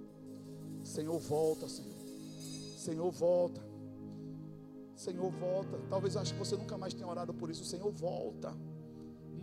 [0.84, 1.96] Senhor, volta, Senhor.
[2.78, 3.62] Senhor, volta.
[4.96, 5.80] Senhor, volta.
[5.90, 7.66] Talvez ache que você nunca mais tenha orado por isso.
[7.66, 8.56] Senhor, volta.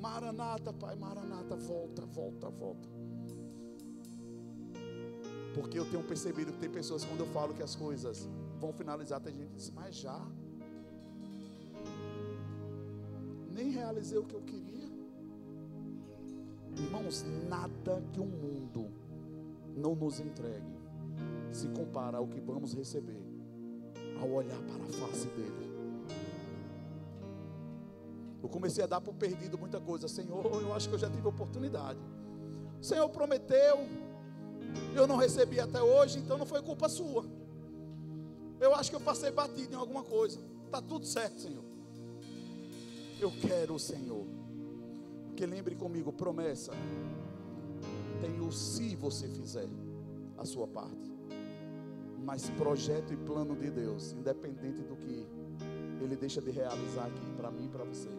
[0.01, 2.89] Maranata, Pai, Maranata, volta, volta, volta.
[5.55, 9.21] Porque eu tenho percebido que tem pessoas, quando eu falo que as coisas vão finalizar,
[9.21, 10.21] tem gente que diz, mas já
[13.51, 14.91] nem realizei o que eu queria.
[16.77, 18.91] Irmãos, nada que o mundo
[19.77, 20.73] não nos entregue
[21.53, 23.23] se compara ao que vamos receber
[24.21, 25.71] ao olhar para a face dele.
[28.43, 30.09] Eu comecei a dar por perdido muita coisa.
[30.09, 32.01] Senhor, eu acho que eu já tive oportunidade.
[32.81, 33.87] O Senhor prometeu,
[34.95, 37.25] eu não recebi até hoje, então não foi culpa sua.
[38.61, 40.39] Eu acho que eu passei batido em alguma coisa.
[40.67, 41.65] Está tudo certo, Senhor.
[43.21, 44.25] Eu quero o Senhor.
[45.27, 46.73] Porque lembre comigo, promessa.
[48.21, 49.69] Tem o se você fizer
[50.39, 51.13] a sua parte.
[52.25, 55.27] Mas projeto e plano de Deus, independente do que
[56.01, 58.11] Ele deixa de realizar aqui para mim e para você,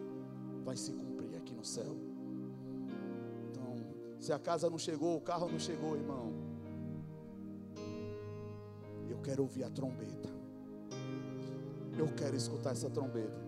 [0.62, 1.96] vai se cumprir aqui no céu.
[3.50, 3.76] Então,
[4.20, 6.43] se a casa não chegou, o carro não chegou, irmão.
[9.24, 10.28] Quero ouvir a trombeta.
[11.98, 13.42] Eu quero escutar essa trombeta.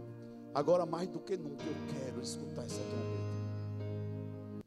[0.54, 3.36] Agora, mais do que nunca, eu quero escutar essa trombeta.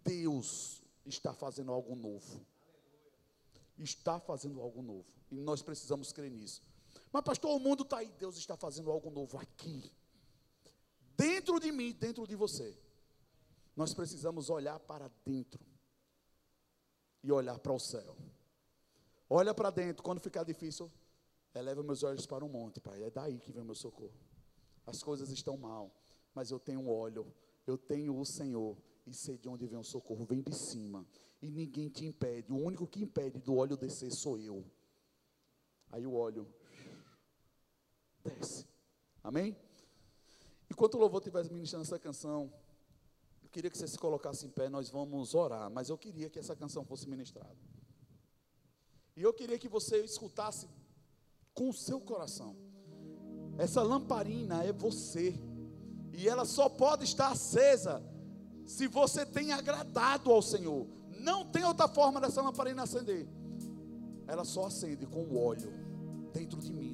[0.04, 2.46] Deus está fazendo algo novo.
[3.78, 5.06] Está fazendo algo novo.
[5.32, 6.62] E nós precisamos crer nisso.
[7.12, 8.12] Mas, pastor, o mundo está aí.
[8.20, 9.92] Deus está fazendo algo novo aqui.
[11.18, 12.78] Dentro de mim, dentro de você.
[13.76, 15.66] Nós precisamos olhar para dentro.
[17.24, 18.16] E olhar para o céu.
[19.30, 20.04] Olha para dentro.
[20.04, 20.92] Quando ficar difícil,
[21.54, 23.04] eleva meus olhos para o monte, Pai.
[23.04, 24.14] É daí que vem o meu socorro
[24.90, 25.94] as coisas estão mal,
[26.34, 27.32] mas eu tenho óleo,
[27.68, 28.76] eu tenho o Senhor,
[29.06, 31.06] e sei de onde vem o socorro, vem de cima,
[31.42, 34.66] e ninguém te impede, o único que impede do óleo descer sou eu.
[35.92, 36.48] Aí o óleo
[38.24, 38.68] desce,
[39.24, 39.56] amém?
[40.70, 42.52] Enquanto o louvor estiver ministrando essa canção,
[43.44, 46.38] eu queria que você se colocasse em pé, nós vamos orar, mas eu queria que
[46.38, 47.58] essa canção fosse ministrada.
[49.20, 50.66] E eu queria que você escutasse
[51.54, 52.56] com o seu coração.
[53.58, 55.36] Essa lamparina é você.
[56.14, 58.02] E ela só pode estar acesa
[58.66, 60.88] se você tem agradado ao Senhor.
[61.20, 63.28] Não tem outra forma dessa lamparina acender.
[64.26, 65.70] Ela só acende com o óleo
[66.32, 66.89] dentro de mim.